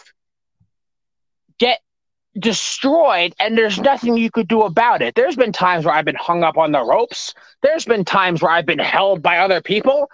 destroyed 2.39 3.33
and 3.39 3.57
there's 3.57 3.79
nothing 3.79 4.17
you 4.17 4.29
could 4.29 4.47
do 4.47 4.63
about 4.63 5.01
it. 5.01 5.15
There's 5.15 5.35
been 5.35 5.51
times 5.51 5.85
where 5.85 5.93
I've 5.93 6.05
been 6.05 6.15
hung 6.15 6.43
up 6.43 6.57
on 6.57 6.71
the 6.71 6.83
ropes. 6.83 7.33
There's 7.61 7.85
been 7.85 8.05
times 8.05 8.41
where 8.41 8.51
I've 8.51 8.65
been 8.65 8.79
held 8.79 9.21
by 9.21 9.37
other 9.37 9.61
people 9.61 10.09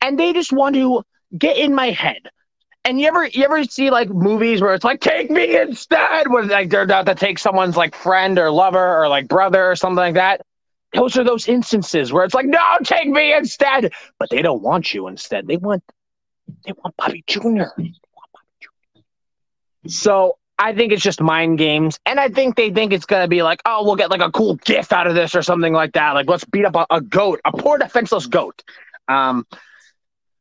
and 0.00 0.18
they 0.18 0.32
just 0.32 0.52
want 0.52 0.76
to 0.76 1.02
get 1.36 1.56
in 1.56 1.74
my 1.74 1.90
head. 1.90 2.28
And 2.84 3.00
you 3.00 3.08
ever 3.08 3.26
you 3.26 3.42
ever 3.44 3.64
see 3.64 3.90
like 3.90 4.08
movies 4.08 4.60
where 4.62 4.72
it's 4.72 4.84
like 4.84 5.00
take 5.00 5.28
me 5.28 5.58
instead 5.58 6.28
where 6.28 6.44
like 6.44 6.70
they're 6.70 6.82
about 6.82 7.06
to 7.06 7.16
take 7.16 7.38
someone's 7.38 7.76
like 7.76 7.96
friend 7.96 8.38
or 8.38 8.50
lover 8.52 9.02
or 9.02 9.08
like 9.08 9.26
brother 9.26 9.68
or 9.68 9.74
something 9.74 9.96
like 9.96 10.14
that. 10.14 10.42
Those 10.94 11.18
are 11.18 11.24
those 11.24 11.48
instances 11.48 12.12
where 12.12 12.24
it's 12.24 12.34
like 12.34 12.46
no 12.46 12.76
take 12.84 13.08
me 13.08 13.34
instead, 13.34 13.92
but 14.20 14.30
they 14.30 14.40
don't 14.40 14.62
want 14.62 14.94
you 14.94 15.08
instead. 15.08 15.48
They 15.48 15.56
want. 15.56 15.82
They 16.64 16.72
want 16.72 16.96
Bobby 16.96 17.24
Jr. 17.26 17.64
So 19.88 20.38
I 20.58 20.74
think 20.74 20.92
it's 20.92 21.02
just 21.02 21.20
mind 21.20 21.58
games. 21.58 21.98
And 22.06 22.18
I 22.18 22.28
think 22.28 22.56
they 22.56 22.70
think 22.70 22.92
it's 22.92 23.04
going 23.04 23.22
to 23.22 23.28
be 23.28 23.42
like, 23.42 23.60
oh, 23.66 23.84
we'll 23.84 23.96
get 23.96 24.10
like 24.10 24.22
a 24.22 24.30
cool 24.30 24.56
gift 24.56 24.92
out 24.92 25.06
of 25.06 25.14
this 25.14 25.34
or 25.34 25.42
something 25.42 25.72
like 25.72 25.92
that. 25.92 26.12
Like, 26.12 26.28
let's 26.28 26.44
beat 26.44 26.64
up 26.64 26.76
a, 26.76 26.86
a 26.90 27.00
goat, 27.00 27.40
a 27.44 27.52
poor 27.52 27.78
defenseless 27.78 28.26
goat. 28.26 28.62
Um, 29.08 29.46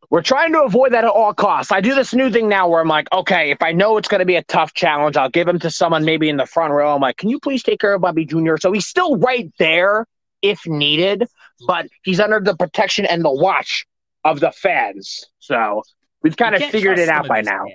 we're 0.09 0.21
trying 0.21 0.53
to 0.53 0.63
avoid 0.63 0.93
that 0.93 1.03
at 1.03 1.09
all 1.09 1.33
costs. 1.33 1.71
I 1.71 1.81
do 1.81 1.95
this 1.95 2.13
new 2.13 2.29
thing 2.29 2.47
now 2.47 2.69
where 2.69 2.79
I'm 2.79 2.87
like, 2.87 3.11
okay, 3.11 3.51
if 3.51 3.61
I 3.61 3.71
know 3.71 3.97
it's 3.97 4.07
going 4.07 4.19
to 4.19 4.25
be 4.25 4.35
a 4.35 4.43
tough 4.43 4.73
challenge, 4.73 5.17
I'll 5.17 5.29
give 5.29 5.47
him 5.47 5.59
to 5.59 5.69
someone 5.69 6.05
maybe 6.05 6.29
in 6.29 6.37
the 6.37 6.45
front 6.45 6.71
row. 6.71 6.95
I'm 6.95 7.01
like, 7.01 7.17
can 7.17 7.29
you 7.29 7.39
please 7.39 7.63
take 7.63 7.79
care 7.79 7.93
of 7.93 8.01
Bobby 8.01 8.25
Jr.? 8.25 8.55
So 8.57 8.71
he's 8.71 8.85
still 8.85 9.17
right 9.17 9.51
there 9.59 10.05
if 10.41 10.65
needed, 10.67 11.27
but 11.67 11.87
he's 12.03 12.19
under 12.19 12.39
the 12.39 12.55
protection 12.55 13.05
and 13.05 13.25
the 13.25 13.31
watch 13.31 13.85
of 14.23 14.39
the 14.39 14.51
fans. 14.51 15.25
So 15.39 15.83
we've 16.21 16.37
kind 16.37 16.55
of 16.55 16.63
figured 16.63 16.99
it 16.99 17.09
out 17.09 17.27
by 17.27 17.41
now. 17.41 17.65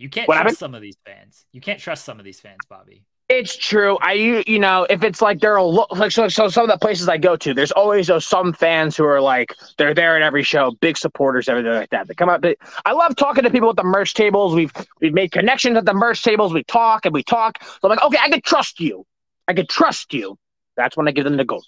You 0.00 0.08
can't 0.08 0.26
what 0.26 0.34
trust 0.34 0.44
happened? 0.44 0.58
some 0.58 0.74
of 0.74 0.80
these 0.80 0.96
fans. 1.04 1.44
You 1.52 1.60
can't 1.60 1.78
trust 1.78 2.06
some 2.06 2.18
of 2.18 2.24
these 2.24 2.40
fans, 2.40 2.60
Bobby. 2.68 3.04
It's 3.28 3.54
true. 3.54 3.96
I 4.00 4.14
you 4.14 4.58
know 4.58 4.86
if 4.90 5.04
it's 5.04 5.22
like 5.22 5.40
there 5.40 5.52
are 5.52 5.58
a 5.58 5.62
lot 5.62 5.96
like 5.96 6.10
so, 6.10 6.26
so 6.28 6.48
some 6.48 6.64
of 6.64 6.70
the 6.70 6.78
places 6.78 7.08
I 7.08 7.16
go 7.16 7.36
to, 7.36 7.54
there's 7.54 7.70
always 7.70 8.08
those 8.08 8.26
some 8.26 8.52
fans 8.52 8.96
who 8.96 9.04
are 9.04 9.20
like 9.20 9.54
they're 9.78 9.94
there 9.94 10.16
at 10.16 10.22
every 10.22 10.42
show, 10.42 10.72
big 10.80 10.96
supporters, 10.96 11.48
everything 11.48 11.70
like 11.70 11.90
that. 11.90 12.08
They 12.08 12.14
come 12.14 12.28
up. 12.28 12.40
They, 12.40 12.56
I 12.84 12.92
love 12.92 13.14
talking 13.14 13.44
to 13.44 13.50
people 13.50 13.70
at 13.70 13.76
the 13.76 13.84
merch 13.84 14.14
tables. 14.14 14.54
We've 14.54 14.72
we've 15.00 15.14
made 15.14 15.30
connections 15.30 15.76
at 15.76 15.84
the 15.84 15.94
merch 15.94 16.24
tables. 16.24 16.52
We 16.52 16.64
talk 16.64 17.04
and 17.04 17.14
we 17.14 17.22
talk. 17.22 17.62
So 17.62 17.78
I'm 17.84 17.90
like, 17.90 18.02
okay, 18.02 18.18
I 18.20 18.30
can 18.30 18.40
trust 18.40 18.80
you. 18.80 19.06
I 19.46 19.52
can 19.52 19.66
trust 19.66 20.12
you. 20.14 20.36
That's 20.76 20.96
when 20.96 21.06
I 21.06 21.12
give 21.12 21.24
them 21.24 21.36
the 21.36 21.44
goat. 21.44 21.62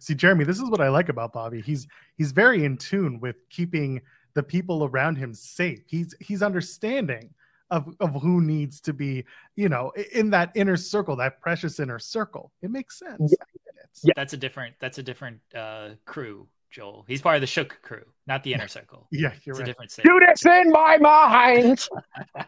See, 0.00 0.14
Jeremy, 0.14 0.44
this 0.44 0.60
is 0.60 0.68
what 0.68 0.80
I 0.80 0.88
like 0.88 1.08
about 1.08 1.32
Bobby. 1.32 1.62
He's 1.62 1.86
he's 2.16 2.32
very 2.32 2.64
in 2.64 2.76
tune 2.76 3.20
with 3.20 3.36
keeping 3.48 4.02
the 4.34 4.42
people 4.42 4.84
around 4.84 5.16
him 5.16 5.34
safe. 5.34 5.82
He's 5.86 6.14
he's 6.20 6.42
understanding 6.42 7.30
of, 7.70 7.94
of 8.00 8.20
who 8.20 8.40
needs 8.42 8.80
to 8.82 8.92
be, 8.92 9.24
you 9.56 9.68
know, 9.68 9.92
in 10.12 10.30
that 10.30 10.52
inner 10.54 10.76
circle, 10.76 11.16
that 11.16 11.40
precious 11.40 11.80
inner 11.80 11.98
circle. 11.98 12.52
It 12.62 12.70
makes 12.70 12.98
sense. 12.98 13.34
Yeah. 14.02 14.12
That's 14.16 14.32
a 14.32 14.36
different 14.36 14.74
that's 14.80 14.98
a 14.98 15.02
different 15.02 15.40
uh 15.54 15.90
crew, 16.04 16.48
Joel. 16.70 17.04
He's 17.06 17.20
part 17.20 17.36
of 17.36 17.40
the 17.40 17.46
Shook 17.46 17.80
crew, 17.82 18.04
not 18.26 18.42
the 18.42 18.54
inner 18.54 18.68
circle. 18.68 19.06
yeah, 19.10 19.32
you're 19.44 19.52
it's 19.52 19.60
right. 19.60 19.62
a 19.62 19.64
different 19.64 19.92
Do 20.02 20.20
this 20.26 20.44
in 20.46 20.70
my 20.70 20.96
mind. 20.98 21.86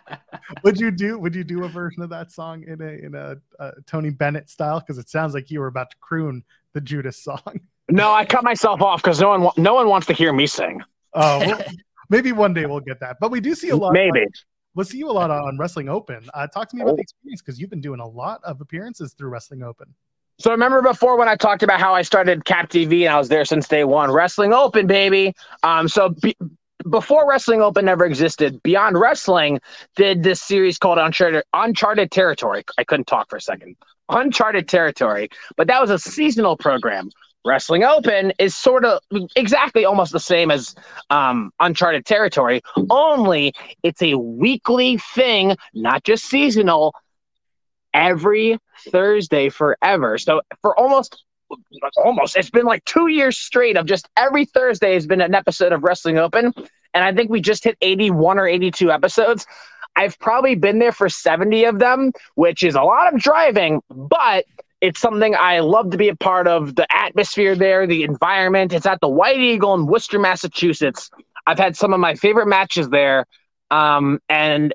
would 0.65 0.79
you 0.79 0.91
do 0.91 1.19
would 1.19 1.35
you 1.35 1.45
do 1.45 1.65
a 1.65 1.69
version 1.69 2.03
of 2.03 2.11
that 2.11 2.33
song 2.33 2.65
in 2.67 2.81
a 2.81 3.07
in 3.07 3.15
a, 3.15 3.37
a 3.61 3.73
Tony 3.87 4.11
Bennett 4.11 4.49
style? 4.51 4.81
Because 4.81 4.99
it 4.99 5.09
sounds 5.09 5.35
like 5.35 5.51
you 5.51 5.61
were 5.61 5.69
about 5.69 5.91
to 5.91 5.97
croon 6.01 6.43
the 6.73 6.81
Judas 6.81 7.19
song. 7.19 7.61
No, 7.91 8.13
I 8.13 8.25
cut 8.25 8.45
myself 8.45 8.81
off 8.81 9.03
because 9.03 9.21
no 9.21 9.39
one 9.39 9.53
no 9.59 9.75
one 9.75 9.89
wants 9.89 10.07
to 10.07 10.15
hear 10.15 10.33
me 10.33 10.47
sing. 10.47 10.83
Oh, 11.15 11.39
well, 11.41 11.63
maybe 12.11 12.33
one 12.33 12.55
day 12.55 12.67
we'll 12.67 12.81
get 12.81 13.01
that. 13.01 13.17
But 13.21 13.31
we 13.31 13.41
do 13.41 13.55
see 13.55 13.71
a 13.71 13.77
lot. 13.77 13.93
Maybe. 13.93 14.27
we'll 14.75 14.85
see 14.85 14.99
you 14.99 15.11
a 15.11 15.13
lot 15.13 15.31
on 15.31 15.59
Wrestling 15.59 15.89
Open. 15.89 16.29
Uh, 16.35 16.47
talk 16.47 16.69
to 16.71 16.77
me 16.77 16.83
about 16.83 16.97
the 16.97 17.03
experience 17.03 17.43
because 17.43 17.61
you've 17.61 17.71
been 17.71 17.81
doing 17.81 18.01
a 18.01 18.07
lot 18.07 18.41
of 18.45 18.61
appearances 18.61 19.15
through 19.15 19.29
Wrestling 19.29 19.63
Open. 19.63 19.95
So 20.39 20.51
remember 20.51 20.83
before 20.83 21.17
when 21.17 21.29
I 21.29 21.37
talked 21.37 21.63
about 21.63 21.81
how 21.81 21.95
I 21.95 22.03
started 22.03 22.45
Cap 22.45 22.69
TV 22.69 23.03
and 23.03 23.11
I 23.11 23.19
was 23.19 23.29
there 23.29 23.45
since 23.45 23.69
day 23.69 23.85
one, 23.85 24.11
Wrestling 24.11 24.53
Open, 24.53 24.87
baby. 24.87 25.33
Um, 25.63 25.87
so 25.87 26.09
be, 26.09 26.37
before 26.91 27.29
Wrestling 27.29 27.63
Open 27.63 27.85
never 27.85 28.05
existed, 28.05 28.61
Beyond 28.63 28.99
Wrestling 28.99 29.61
did 29.95 30.23
this 30.25 30.43
series 30.43 30.77
called 30.77 30.99
Uncharted, 30.99 31.45
Uncharted 31.53 32.11
Territory. 32.11 32.65
I 32.79 32.85
couldn't 32.85 33.07
talk 33.07 33.31
for 33.31 33.37
a 33.37 33.41
second. 33.41 33.77
Uncharted 34.09 34.69
Territory, 34.69 35.29
but 35.57 35.69
that 35.69 35.81
was 35.81 35.91
a 35.91 35.99
seasonal 35.99 36.57
program 36.57 37.11
Wrestling 37.45 37.85
Open 37.85 38.33
is 38.39 38.57
sort 38.57 38.85
of 38.85 39.01
exactly 39.37 39.85
almost 39.85 40.13
the 40.13 40.21
same 40.21 40.51
as 40.51 40.75
um, 41.11 41.51
Uncharted 41.61 42.07
Territory, 42.07 42.63
only 42.91 43.53
it's 43.83 44.03
a 44.03 44.15
weekly 44.15 44.97
thing, 44.97 45.57
not 45.75 46.05
just 46.05 46.25
seasonal, 46.25 46.95
every 47.93 48.59
Thursday 48.91 49.49
forever. 49.49 50.19
So 50.19 50.43
for 50.61 50.79
almost 50.79 51.23
almost 51.97 52.37
it's 52.37 52.51
been 52.51 52.65
like 52.65 52.85
two 52.85 53.09
years 53.09 53.39
straight 53.39 53.77
of 53.77 53.87
just 53.87 54.09
every 54.17 54.45
Thursday 54.45 54.95
has 54.95 55.07
been 55.07 55.21
an 55.21 55.35
episode 55.35 55.73
of 55.73 55.85
Wrestling 55.85 56.19
Open. 56.19 56.53
And 56.95 57.05
I 57.05 57.13
think 57.13 57.31
we 57.31 57.41
just 57.41 57.65
hit 57.65 57.77
81 57.81 58.39
or 58.39 58.49
82 58.49 58.91
episodes. 58.91 59.47
I've 59.97 60.19
probably 60.19 60.57
been 60.57 60.79
there 60.79 60.93
for 60.93 61.09
70 61.09 61.65
of 61.65 61.79
them, 61.79 62.13
which 62.35 62.63
is 62.65 62.75
a 62.75 62.83
lot 62.83 63.13
of 63.13 63.21
driving, 63.21 63.81
but 63.89 64.45
it's 64.85 65.01
something 65.01 65.35
I 65.35 65.61
love 65.61 65.91
to 65.93 65.97
be 65.97 66.11
a 66.11 66.17
part 66.17 66.47
of. 66.47 66.77
The 66.77 66.87
atmosphere 66.95 67.55
there, 67.57 67.87
the 67.87 68.03
environment. 68.03 68.75
It's 68.75 68.85
at 68.85 69.01
the 69.01 69.09
White 69.09 69.39
Eagle 69.41 69.73
in 69.73 69.87
Worcester, 69.87 70.19
Massachusetts. 70.19 71.11
I've 71.47 71.59
had 71.59 71.75
some 71.75 71.95
of 71.95 72.01
my 72.01 72.15
favorite 72.15 72.49
matches 72.49 72.91
there. 72.91 73.25
Um, 73.71 74.21
and 74.29 74.75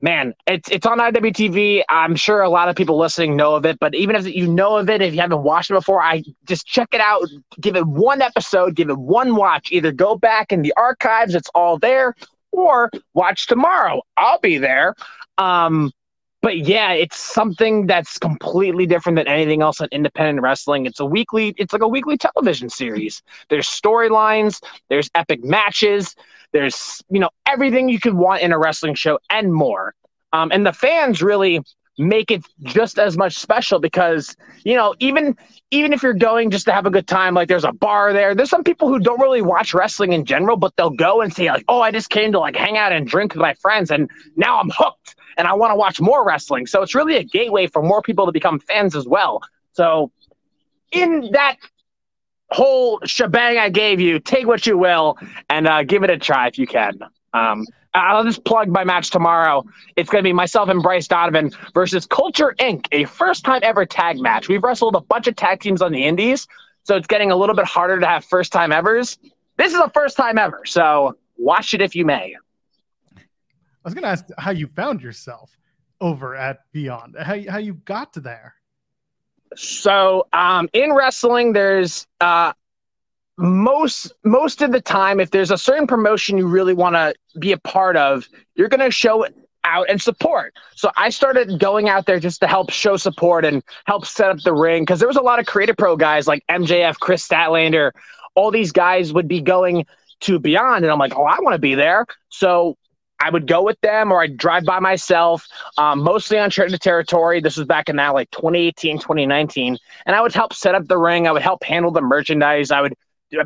man, 0.00 0.32
it's 0.46 0.70
it's 0.70 0.86
on 0.86 0.98
IWTV. 0.98 1.82
I'm 1.90 2.16
sure 2.16 2.40
a 2.40 2.48
lot 2.48 2.70
of 2.70 2.76
people 2.76 2.98
listening 2.98 3.36
know 3.36 3.54
of 3.54 3.66
it, 3.66 3.78
but 3.80 3.94
even 3.94 4.16
if 4.16 4.26
you 4.26 4.48
know 4.48 4.78
of 4.78 4.88
it, 4.88 5.02
if 5.02 5.12
you 5.12 5.20
haven't 5.20 5.42
watched 5.42 5.70
it 5.70 5.74
before, 5.74 6.00
I 6.00 6.24
just 6.46 6.66
check 6.66 6.88
it 6.92 7.02
out. 7.02 7.28
Give 7.60 7.76
it 7.76 7.86
one 7.86 8.22
episode, 8.22 8.76
give 8.76 8.88
it 8.88 8.96
one 8.96 9.36
watch. 9.36 9.70
Either 9.72 9.92
go 9.92 10.16
back 10.16 10.52
in 10.52 10.62
the 10.62 10.72
archives, 10.78 11.34
it's 11.34 11.50
all 11.54 11.78
there, 11.78 12.14
or 12.50 12.90
watch 13.12 13.46
tomorrow. 13.46 14.00
I'll 14.16 14.40
be 14.40 14.56
there. 14.56 14.94
Um, 15.36 15.92
but 16.42 16.58
yeah, 16.58 16.92
it's 16.92 17.18
something 17.18 17.86
that's 17.86 18.18
completely 18.18 18.86
different 18.86 19.16
than 19.16 19.28
anything 19.28 19.62
else 19.62 19.80
in 19.80 19.88
independent 19.92 20.40
wrestling. 20.40 20.86
It's 20.86 21.00
a 21.00 21.04
weekly, 21.04 21.54
it's 21.58 21.72
like 21.72 21.82
a 21.82 21.88
weekly 21.88 22.16
television 22.16 22.70
series. 22.70 23.22
There's 23.48 23.68
storylines, 23.68 24.62
there's 24.88 25.10
epic 25.14 25.44
matches, 25.44 26.14
there's 26.52 27.02
you 27.10 27.20
know 27.20 27.30
everything 27.46 27.88
you 27.88 28.00
could 28.00 28.14
want 28.14 28.42
in 28.42 28.52
a 28.52 28.58
wrestling 28.58 28.94
show 28.94 29.18
and 29.28 29.52
more. 29.52 29.94
Um, 30.32 30.50
and 30.52 30.66
the 30.66 30.72
fans 30.72 31.22
really 31.22 31.60
make 31.98 32.30
it 32.30 32.42
just 32.62 32.98
as 32.98 33.16
much 33.18 33.36
special 33.36 33.78
because 33.78 34.34
you 34.64 34.74
know 34.74 34.94
even 35.00 35.36
even 35.70 35.92
if 35.92 36.02
you're 36.02 36.14
going 36.14 36.50
just 36.50 36.64
to 36.64 36.72
have 36.72 36.86
a 36.86 36.90
good 36.90 37.06
time 37.06 37.34
like 37.34 37.46
there's 37.46 37.64
a 37.64 37.72
bar 37.72 38.14
there 38.14 38.34
there's 38.34 38.48
some 38.48 38.64
people 38.64 38.88
who 38.88 38.98
don't 38.98 39.20
really 39.20 39.42
watch 39.42 39.74
wrestling 39.74 40.14
in 40.14 40.24
general 40.24 40.56
but 40.56 40.74
they'll 40.76 40.88
go 40.88 41.20
and 41.20 41.34
say 41.34 41.50
like 41.50 41.64
oh 41.68 41.82
i 41.82 41.90
just 41.90 42.08
came 42.08 42.32
to 42.32 42.38
like 42.38 42.56
hang 42.56 42.78
out 42.78 42.90
and 42.90 43.06
drink 43.06 43.34
with 43.34 43.42
my 43.42 43.52
friends 43.54 43.90
and 43.90 44.08
now 44.36 44.58
i'm 44.58 44.70
hooked 44.70 45.14
and 45.36 45.46
I 45.46 45.54
want 45.54 45.70
to 45.72 45.76
watch 45.76 46.00
more 46.00 46.24
wrestling. 46.24 46.66
So 46.66 46.82
it's 46.82 46.94
really 46.94 47.16
a 47.16 47.24
gateway 47.24 47.66
for 47.66 47.82
more 47.82 48.02
people 48.02 48.26
to 48.26 48.32
become 48.32 48.58
fans 48.60 48.94
as 48.96 49.06
well. 49.06 49.42
So 49.72 50.10
in 50.92 51.30
that 51.32 51.56
whole 52.50 53.00
shebang 53.04 53.58
I 53.58 53.68
gave 53.68 54.00
you, 54.00 54.18
take 54.18 54.46
what 54.46 54.66
you 54.66 54.76
will 54.76 55.16
and 55.48 55.66
uh, 55.66 55.84
give 55.84 56.02
it 56.02 56.10
a 56.10 56.18
try 56.18 56.48
if 56.48 56.58
you 56.58 56.66
can. 56.66 56.98
Um, 57.32 57.64
I'll 57.94 58.24
just 58.24 58.44
plug 58.44 58.68
my 58.68 58.84
match 58.84 59.10
tomorrow. 59.10 59.64
It's 59.96 60.08
going 60.10 60.22
to 60.22 60.28
be 60.28 60.32
myself 60.32 60.68
and 60.68 60.82
Bryce 60.82 61.08
Donovan 61.08 61.50
versus 61.74 62.06
Culture 62.06 62.54
Inc., 62.60 62.86
a 62.92 63.04
first 63.04 63.44
time 63.44 63.60
ever 63.64 63.84
tag 63.84 64.20
match. 64.20 64.48
We've 64.48 64.62
wrestled 64.62 64.94
a 64.94 65.00
bunch 65.00 65.26
of 65.26 65.34
tag 65.36 65.60
teams 65.60 65.82
on 65.82 65.90
the 65.90 66.04
indies, 66.04 66.46
so 66.84 66.96
it's 66.96 67.08
getting 67.08 67.30
a 67.32 67.36
little 67.36 67.54
bit 67.54 67.64
harder 67.64 67.98
to 67.98 68.06
have 68.06 68.24
first 68.24 68.52
time 68.52 68.70
evers. 68.70 69.18
This 69.56 69.72
is 69.72 69.80
a 69.80 69.90
first 69.90 70.16
time 70.16 70.38
ever, 70.38 70.64
so 70.66 71.16
watch 71.36 71.74
it 71.74 71.80
if 71.80 71.96
you 71.96 72.04
may. 72.04 72.36
I 73.84 73.88
was 73.88 73.94
going 73.94 74.02
to 74.02 74.08
ask 74.08 74.24
how 74.38 74.50
you 74.50 74.66
found 74.66 75.02
yourself 75.02 75.56
over 76.00 76.34
at 76.34 76.60
Beyond, 76.72 77.16
how, 77.18 77.36
how 77.48 77.58
you 77.58 77.74
got 77.74 78.12
to 78.14 78.20
there. 78.20 78.54
So, 79.56 80.26
um, 80.32 80.68
in 80.72 80.92
wrestling, 80.92 81.52
there's 81.52 82.06
uh, 82.20 82.52
most 83.36 84.12
most 84.24 84.62
of 84.62 84.70
the 84.70 84.80
time, 84.80 85.18
if 85.18 85.30
there's 85.30 85.50
a 85.50 85.58
certain 85.58 85.86
promotion 85.86 86.38
you 86.38 86.46
really 86.46 86.74
want 86.74 86.94
to 86.94 87.14
be 87.38 87.52
a 87.52 87.58
part 87.58 87.96
of, 87.96 88.28
you're 88.54 88.68
going 88.68 88.80
to 88.80 88.90
show 88.90 89.22
it 89.24 89.34
out 89.64 89.88
and 89.88 90.00
support. 90.00 90.54
So 90.74 90.90
I 90.96 91.10
started 91.10 91.58
going 91.58 91.88
out 91.88 92.06
there 92.06 92.20
just 92.20 92.40
to 92.40 92.46
help 92.46 92.70
show 92.70 92.96
support 92.96 93.44
and 93.44 93.62
help 93.86 94.06
set 94.06 94.30
up 94.30 94.40
the 94.40 94.54
ring 94.54 94.82
because 94.82 95.00
there 95.00 95.08
was 95.08 95.16
a 95.16 95.22
lot 95.22 95.38
of 95.38 95.46
Create-A-Pro 95.46 95.96
guys 95.96 96.26
like 96.26 96.44
MJF, 96.48 96.98
Kris 96.98 97.26
Statlander, 97.26 97.92
all 98.34 98.50
these 98.50 98.72
guys 98.72 99.12
would 99.12 99.28
be 99.28 99.40
going 99.40 99.84
to 100.20 100.38
Beyond, 100.38 100.84
and 100.84 100.92
I'm 100.92 100.98
like, 100.98 101.16
oh, 101.16 101.24
I 101.24 101.40
want 101.40 101.54
to 101.54 101.58
be 101.58 101.74
there. 101.74 102.06
So 102.28 102.76
I 103.20 103.30
would 103.30 103.46
go 103.46 103.62
with 103.62 103.80
them 103.82 104.10
or 104.10 104.22
I'd 104.22 104.36
drive 104.36 104.64
by 104.64 104.80
myself, 104.80 105.46
um, 105.76 106.02
mostly 106.02 106.38
on 106.38 106.44
uncharted 106.44 106.80
territory. 106.80 107.40
This 107.40 107.56
was 107.56 107.66
back 107.66 107.88
in 107.88 107.96
that 107.96 108.14
like 108.14 108.30
2018, 108.30 108.98
2019. 108.98 109.76
And 110.06 110.16
I 110.16 110.22
would 110.22 110.34
help 110.34 110.54
set 110.54 110.74
up 110.74 110.88
the 110.88 110.96
ring. 110.96 111.28
I 111.28 111.32
would 111.32 111.42
help 111.42 111.62
handle 111.62 111.90
the 111.90 112.00
merchandise. 112.00 112.70
I 112.70 112.80
would 112.80 112.94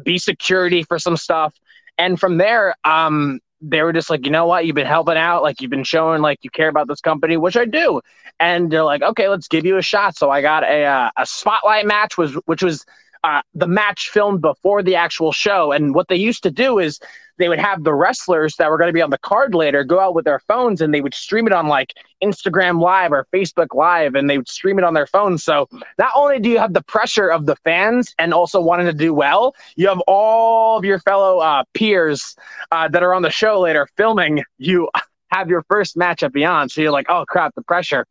be 0.04 0.18
security 0.18 0.84
for 0.84 0.98
some 0.98 1.16
stuff. 1.16 1.54
And 1.98 2.18
from 2.18 2.38
there, 2.38 2.74
um, 2.84 3.40
they 3.60 3.82
were 3.82 3.92
just 3.92 4.10
like, 4.10 4.24
you 4.24 4.30
know 4.30 4.46
what? 4.46 4.66
You've 4.66 4.76
been 4.76 4.86
helping 4.86 5.16
out. 5.16 5.42
Like 5.42 5.60
you've 5.60 5.70
been 5.70 5.84
showing 5.84 6.22
like 6.22 6.38
you 6.42 6.50
care 6.50 6.68
about 6.68 6.86
this 6.86 7.00
company, 7.00 7.36
which 7.36 7.56
I 7.56 7.64
do. 7.64 8.00
And 8.38 8.70
they're 8.70 8.84
like, 8.84 9.02
okay, 9.02 9.28
let's 9.28 9.48
give 9.48 9.64
you 9.64 9.76
a 9.76 9.82
shot. 9.82 10.16
So 10.16 10.30
I 10.30 10.40
got 10.40 10.64
a, 10.64 10.84
uh, 10.84 11.10
a 11.16 11.26
spotlight 11.26 11.86
match 11.86 12.16
was, 12.18 12.34
which 12.46 12.62
was 12.62 12.84
uh, 13.24 13.42
the 13.54 13.66
match 13.66 14.10
filmed 14.10 14.42
before 14.42 14.82
the 14.82 14.96
actual 14.96 15.32
show. 15.32 15.72
And 15.72 15.94
what 15.94 16.08
they 16.08 16.16
used 16.16 16.42
to 16.42 16.50
do 16.50 16.78
is 16.78 17.00
they 17.38 17.48
would 17.48 17.58
have 17.58 17.84
the 17.84 17.94
wrestlers 17.94 18.56
that 18.56 18.70
were 18.70 18.78
going 18.78 18.88
to 18.88 18.92
be 18.92 19.02
on 19.02 19.10
the 19.10 19.18
card 19.18 19.54
later 19.54 19.84
go 19.84 20.00
out 20.00 20.14
with 20.14 20.24
their 20.24 20.38
phones 20.40 20.80
and 20.80 20.94
they 20.94 21.00
would 21.00 21.14
stream 21.14 21.46
it 21.46 21.52
on 21.52 21.66
like 21.66 21.92
Instagram 22.22 22.80
Live 22.80 23.12
or 23.12 23.26
Facebook 23.32 23.74
Live 23.74 24.14
and 24.14 24.28
they 24.28 24.38
would 24.38 24.48
stream 24.48 24.78
it 24.78 24.84
on 24.84 24.94
their 24.94 25.06
phones. 25.06 25.44
So 25.44 25.68
not 25.98 26.12
only 26.14 26.38
do 26.38 26.48
you 26.48 26.58
have 26.58 26.72
the 26.72 26.82
pressure 26.82 27.28
of 27.28 27.46
the 27.46 27.56
fans 27.56 28.14
and 28.18 28.32
also 28.32 28.60
wanting 28.60 28.86
to 28.86 28.92
do 28.92 29.12
well, 29.12 29.54
you 29.76 29.88
have 29.88 30.00
all 30.06 30.78
of 30.78 30.84
your 30.84 30.98
fellow 31.00 31.38
uh, 31.38 31.64
peers 31.74 32.36
uh, 32.70 32.88
that 32.88 33.02
are 33.02 33.14
on 33.14 33.22
the 33.22 33.30
show 33.30 33.60
later 33.60 33.88
filming 33.96 34.42
you 34.58 34.88
have 35.30 35.48
your 35.48 35.64
first 35.68 35.96
match 35.96 36.22
at 36.22 36.32
Beyond. 36.32 36.70
So 36.70 36.80
you're 36.80 36.92
like, 36.92 37.06
oh 37.08 37.24
crap, 37.26 37.54
the 37.54 37.62
pressure. 37.62 38.06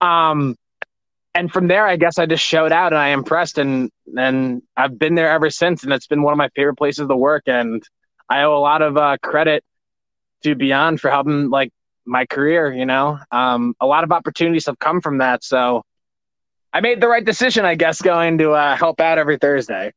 Um, 0.00 0.56
and 1.34 1.52
from 1.52 1.66
there, 1.66 1.86
I 1.86 1.96
guess 1.96 2.18
I 2.18 2.26
just 2.26 2.44
showed 2.44 2.72
out 2.72 2.92
and 2.92 2.98
I 2.98 3.08
impressed, 3.08 3.58
and 3.58 3.90
and 4.16 4.62
I've 4.76 4.98
been 4.98 5.16
there 5.16 5.28
ever 5.28 5.50
since, 5.50 5.82
and 5.82 5.92
it's 5.92 6.06
been 6.06 6.22
one 6.22 6.32
of 6.32 6.38
my 6.38 6.48
favorite 6.50 6.76
places 6.76 7.08
to 7.08 7.16
work, 7.16 7.42
and 7.46 7.82
I 8.28 8.42
owe 8.42 8.56
a 8.56 8.60
lot 8.60 8.82
of 8.82 8.96
uh, 8.96 9.16
credit 9.22 9.64
to 10.42 10.54
Beyond 10.54 11.00
for 11.00 11.10
helping 11.10 11.50
like 11.50 11.72
my 12.04 12.26
career. 12.26 12.72
You 12.72 12.86
know, 12.86 13.18
um, 13.30 13.74
a 13.80 13.86
lot 13.86 14.04
of 14.04 14.12
opportunities 14.12 14.66
have 14.66 14.78
come 14.78 15.00
from 15.00 15.18
that, 15.18 15.44
so 15.44 15.82
I 16.72 16.80
made 16.80 17.00
the 17.00 17.08
right 17.08 17.24
decision, 17.24 17.64
I 17.64 17.76
guess, 17.76 18.02
going 18.02 18.38
to 18.38 18.50
uh, 18.52 18.76
help 18.76 19.00
out 19.00 19.18
every 19.18 19.38
Thursday. 19.38 19.92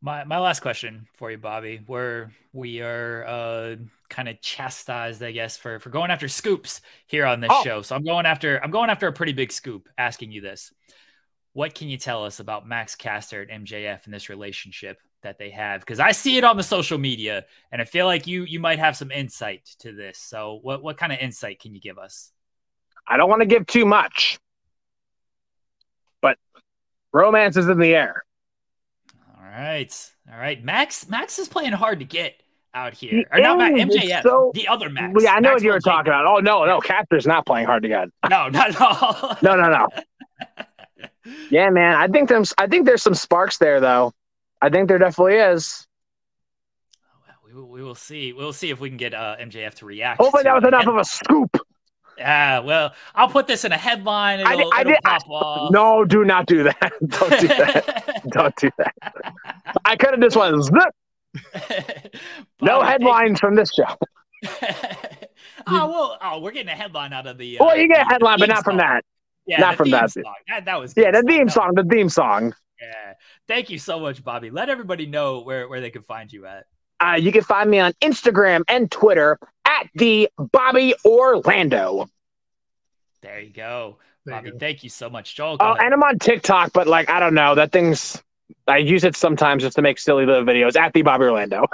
My 0.00 0.24
my 0.24 0.38
last 0.38 0.60
question 0.60 1.08
for 1.14 1.30
you, 1.30 1.38
Bobby. 1.38 1.80
Where 1.86 2.32
we 2.52 2.80
are 2.80 3.24
uh, 3.26 3.76
kind 4.08 4.28
of 4.28 4.40
chastised, 4.40 5.22
I 5.22 5.32
guess, 5.32 5.56
for 5.56 5.80
for 5.80 5.90
going 5.90 6.10
after 6.10 6.28
scoops 6.28 6.80
here 7.06 7.26
on 7.26 7.40
this 7.40 7.50
oh. 7.52 7.64
show. 7.64 7.82
So 7.82 7.96
I'm 7.96 8.04
going 8.04 8.24
after 8.24 8.62
I'm 8.62 8.70
going 8.70 8.90
after 8.90 9.08
a 9.08 9.12
pretty 9.12 9.32
big 9.32 9.52
scoop. 9.52 9.88
Asking 9.98 10.30
you 10.30 10.40
this: 10.40 10.72
What 11.52 11.74
can 11.74 11.88
you 11.88 11.98
tell 11.98 12.24
us 12.24 12.38
about 12.38 12.66
Max 12.66 12.94
Caster 12.94 13.42
and 13.42 13.66
MJF 13.66 14.04
and 14.04 14.14
this 14.14 14.28
relationship 14.28 14.98
that 15.22 15.38
they 15.38 15.50
have? 15.50 15.80
Because 15.80 16.00
I 16.00 16.12
see 16.12 16.38
it 16.38 16.44
on 16.44 16.56
the 16.56 16.62
social 16.62 16.98
media, 16.98 17.44
and 17.72 17.80
I 17.82 17.84
feel 17.84 18.06
like 18.06 18.26
you 18.26 18.44
you 18.44 18.60
might 18.60 18.78
have 18.78 18.96
some 18.96 19.10
insight 19.10 19.68
to 19.80 19.92
this. 19.92 20.18
So 20.18 20.58
what 20.62 20.82
what 20.82 20.96
kind 20.96 21.12
of 21.12 21.18
insight 21.18 21.60
can 21.60 21.74
you 21.74 21.80
give 21.80 21.98
us? 21.98 22.32
I 23.06 23.16
don't 23.16 23.28
want 23.30 23.40
to 23.42 23.46
give 23.46 23.66
too 23.66 23.86
much, 23.86 24.38
but 26.20 26.38
romance 27.12 27.56
is 27.56 27.68
in 27.68 27.78
the 27.78 27.94
air 27.94 28.24
All 29.36 29.44
right, 29.44 30.12
all 30.30 30.38
right. 30.38 30.62
Max 30.62 31.08
Max 31.08 31.38
is 31.38 31.48
playing 31.48 31.72
hard 31.72 32.00
to 32.00 32.04
get 32.04 32.34
out 32.74 32.94
here. 32.94 33.24
Or 33.32 33.40
not 33.40 33.58
Max, 33.58 33.74
MJF, 33.74 34.22
so, 34.22 34.52
the 34.54 34.68
other 34.68 34.90
Max. 34.90 35.22
Yeah, 35.22 35.32
I 35.32 35.40
know 35.40 35.50
Max 35.50 35.54
what 35.54 35.62
you 35.62 35.72
were 35.72 35.80
talking 35.80 36.10
about. 36.12 36.26
Oh 36.26 36.38
no, 36.38 36.64
no, 36.64 36.80
Caster's 36.80 37.26
not 37.26 37.46
playing 37.46 37.66
hard 37.66 37.82
to 37.82 37.88
get. 37.88 38.08
No, 38.28 38.48
not 38.48 38.70
at 38.70 38.80
all. 38.80 39.36
no, 39.42 39.56
no, 39.56 39.68
no. 39.68 39.88
yeah, 41.50 41.70
man. 41.70 41.96
I 41.96 42.08
think 42.08 42.28
there's 42.28 42.52
I 42.58 42.66
think 42.66 42.86
there's 42.86 43.02
some 43.02 43.14
sparks 43.14 43.58
there 43.58 43.80
though. 43.80 44.12
I 44.60 44.68
think 44.70 44.88
there 44.88 44.98
definitely 44.98 45.36
is. 45.36 45.86
We 47.44 47.54
will, 47.54 47.68
we 47.68 47.82
will 47.82 47.94
see. 47.94 48.32
We'll 48.32 48.52
see 48.52 48.70
if 48.70 48.80
we 48.80 48.88
can 48.90 48.98
get 48.98 49.14
uh, 49.14 49.36
MJF 49.40 49.74
to 49.76 49.86
react. 49.86 50.20
Hopefully, 50.20 50.42
that 50.42 50.54
was 50.54 50.64
enough 50.64 50.86
of 50.86 50.96
a 50.96 51.04
scoop. 51.04 51.56
Yeah, 52.18 52.58
well, 52.58 52.94
I'll 53.14 53.28
put 53.28 53.46
this 53.46 53.64
in 53.64 53.72
a 53.72 53.76
headline. 53.76 54.40
It'll, 54.40 54.72
I 54.74 54.82
did, 54.82 54.98
I 55.06 55.18
did, 55.18 55.28
I, 55.30 55.68
no, 55.70 56.04
do 56.04 56.24
not 56.24 56.46
do 56.46 56.64
that. 56.64 56.92
Don't 57.06 57.40
do 57.40 57.48
that. 57.48 58.22
Don't 58.30 58.56
do 58.56 58.70
that. 58.78 58.94
I 59.84 59.96
could 59.96 60.10
have 60.10 60.20
just 60.20 60.36
went 60.36 60.62
zip. 60.62 62.12
no 62.60 62.82
headlines 62.82 63.38
from 63.38 63.54
this 63.54 63.72
show. 63.72 63.84
oh 65.66 65.88
well, 65.88 66.18
oh, 66.20 66.40
we're 66.40 66.50
getting 66.50 66.68
a 66.68 66.76
headline 66.76 67.12
out 67.12 67.26
of 67.26 67.38
the. 67.38 67.58
Uh, 67.58 67.64
well, 67.64 67.76
you 67.76 67.88
get 67.88 68.02
a 68.02 68.04
headline, 68.04 68.40
but 68.40 68.48
not 68.48 68.56
song. 68.56 68.64
from 68.64 68.76
that. 68.78 69.04
Yeah, 69.46 69.60
not 69.60 69.76
from 69.76 69.90
that. 69.90 70.12
that. 70.48 70.64
That 70.64 70.80
was 70.80 70.94
yeah, 70.96 71.12
the 71.12 71.22
theme 71.22 71.48
song. 71.48 71.74
The 71.74 71.84
theme 71.84 72.08
song. 72.08 72.52
Yeah, 72.80 73.14
thank 73.46 73.70
you 73.70 73.78
so 73.78 73.98
much, 73.98 74.22
Bobby. 74.22 74.50
Let 74.50 74.68
everybody 74.68 75.06
know 75.06 75.40
where 75.40 75.68
where 75.68 75.80
they 75.80 75.90
can 75.90 76.02
find 76.02 76.32
you 76.32 76.46
at. 76.46 76.66
Uh, 77.00 77.16
you 77.18 77.32
can 77.32 77.42
find 77.42 77.70
me 77.70 77.78
on 77.78 77.92
Instagram 78.00 78.62
and 78.68 78.90
Twitter 78.90 79.38
at 79.64 79.88
the 79.94 80.28
Bobby 80.36 80.94
Orlando. 81.04 82.08
There 83.22 83.40
you 83.40 83.52
go. 83.52 83.98
There 84.24 84.36
Bobby, 84.36 84.48
you 84.48 84.52
go. 84.52 84.58
thank 84.58 84.82
you 84.82 84.90
so 84.90 85.08
much, 85.08 85.34
Joel. 85.34 85.56
Oh, 85.60 85.72
ahead. 85.72 85.84
and 85.84 85.94
I'm 85.94 86.02
on 86.02 86.18
TikTok, 86.18 86.72
but 86.72 86.86
like 86.86 87.08
I 87.10 87.20
don't 87.20 87.34
know, 87.34 87.54
that 87.54 87.72
thing's 87.72 88.22
I 88.66 88.78
use 88.78 89.04
it 89.04 89.16
sometimes 89.16 89.62
just 89.62 89.76
to 89.76 89.82
make 89.82 89.98
silly 89.98 90.26
little 90.26 90.44
videos 90.44 90.76
at 90.76 90.92
the 90.92 91.02
Bobby 91.02 91.24
Orlando. 91.24 91.66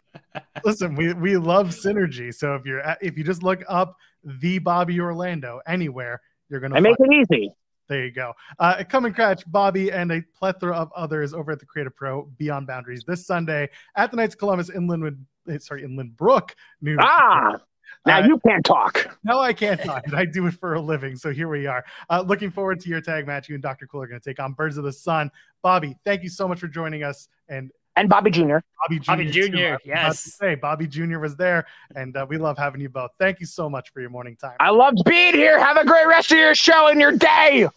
Listen, 0.64 0.94
we 0.94 1.12
we 1.14 1.36
love 1.36 1.68
synergy. 1.68 2.34
So 2.34 2.54
if 2.54 2.64
you're 2.64 2.80
at, 2.80 2.98
if 3.02 3.18
you 3.18 3.24
just 3.24 3.42
look 3.42 3.62
up 3.68 3.96
the 4.24 4.58
Bobby 4.58 5.00
Orlando 5.00 5.60
anywhere, 5.66 6.20
you're 6.48 6.60
gonna. 6.60 6.76
I 6.76 6.80
make 6.80 6.96
it 6.98 7.12
easy. 7.12 7.52
There 7.88 8.04
you 8.04 8.10
go. 8.10 8.34
Uh, 8.58 8.84
come 8.88 9.06
and 9.06 9.16
catch 9.16 9.50
Bobby 9.50 9.90
and 9.90 10.12
a 10.12 10.22
plethora 10.38 10.76
of 10.76 10.92
others 10.94 11.32
over 11.32 11.52
at 11.52 11.58
the 11.58 11.66
Create-A-Pro 11.66 12.30
Beyond 12.36 12.66
Boundaries 12.66 13.02
this 13.06 13.26
Sunday 13.26 13.70
at 13.96 14.10
the 14.10 14.16
Knights 14.16 14.34
of 14.34 14.38
Columbus 14.38 14.68
in 14.68 14.86
Linwood. 14.86 15.24
Eh, 15.48 15.58
sorry, 15.58 15.84
in 15.84 15.96
Lynbrook, 15.96 16.50
New 16.82 16.98
Ah, 17.00 17.58
now 18.06 18.20
uh, 18.20 18.26
you 18.26 18.38
can't 18.46 18.64
talk. 18.64 19.18
No, 19.24 19.40
I 19.40 19.52
can't 19.52 19.80
talk. 19.82 20.12
I 20.12 20.24
do 20.24 20.46
it 20.46 20.54
for 20.54 20.74
a 20.74 20.80
living. 20.80 21.16
So 21.16 21.30
here 21.30 21.48
we 21.48 21.66
are. 21.66 21.84
Uh, 22.10 22.24
looking 22.26 22.50
forward 22.50 22.80
to 22.80 22.88
your 22.88 23.00
tag 23.00 23.26
match. 23.26 23.48
You 23.48 23.54
and 23.54 23.62
Dr. 23.62 23.86
Cool 23.86 24.02
are 24.02 24.06
going 24.06 24.20
to 24.20 24.28
take 24.28 24.40
on 24.40 24.52
Birds 24.52 24.78
of 24.78 24.84
the 24.84 24.92
Sun. 24.92 25.30
Bobby, 25.62 25.96
thank 26.04 26.22
you 26.22 26.28
so 26.28 26.46
much 26.46 26.60
for 26.60 26.68
joining 26.68 27.02
us. 27.02 27.28
And 27.48 27.70
and 27.98 28.08
Bobby 28.08 28.30
Jr. 28.30 28.58
Bobby 28.80 29.00
Jr. 29.00 29.10
Bobby 29.10 29.30
Jr. 29.30 29.76
Yes. 29.84 30.20
Say 30.20 30.54
Bobby 30.54 30.86
Jr. 30.86 31.18
was 31.18 31.36
there, 31.36 31.66
and 31.96 32.16
uh, 32.16 32.24
we 32.28 32.38
love 32.38 32.56
having 32.56 32.80
you 32.80 32.88
both. 32.88 33.10
Thank 33.18 33.40
you 33.40 33.46
so 33.46 33.68
much 33.68 33.90
for 33.92 34.00
your 34.00 34.10
morning 34.10 34.36
time. 34.36 34.56
I 34.60 34.70
loved 34.70 35.02
being 35.04 35.34
here. 35.34 35.58
Have 35.58 35.76
a 35.76 35.84
great 35.84 36.06
rest 36.06 36.30
of 36.30 36.38
your 36.38 36.54
show 36.54 36.88
and 36.88 37.00
your 37.00 37.12
day. 37.12 37.68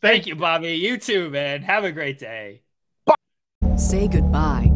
Thank 0.00 0.26
you, 0.26 0.34
Bobby. 0.34 0.74
You 0.74 0.96
too, 0.96 1.30
man. 1.30 1.62
Have 1.62 1.84
a 1.84 1.92
great 1.92 2.18
day. 2.18 2.62
Bye. 3.04 3.14
Say 3.76 4.08
goodbye 4.08 4.75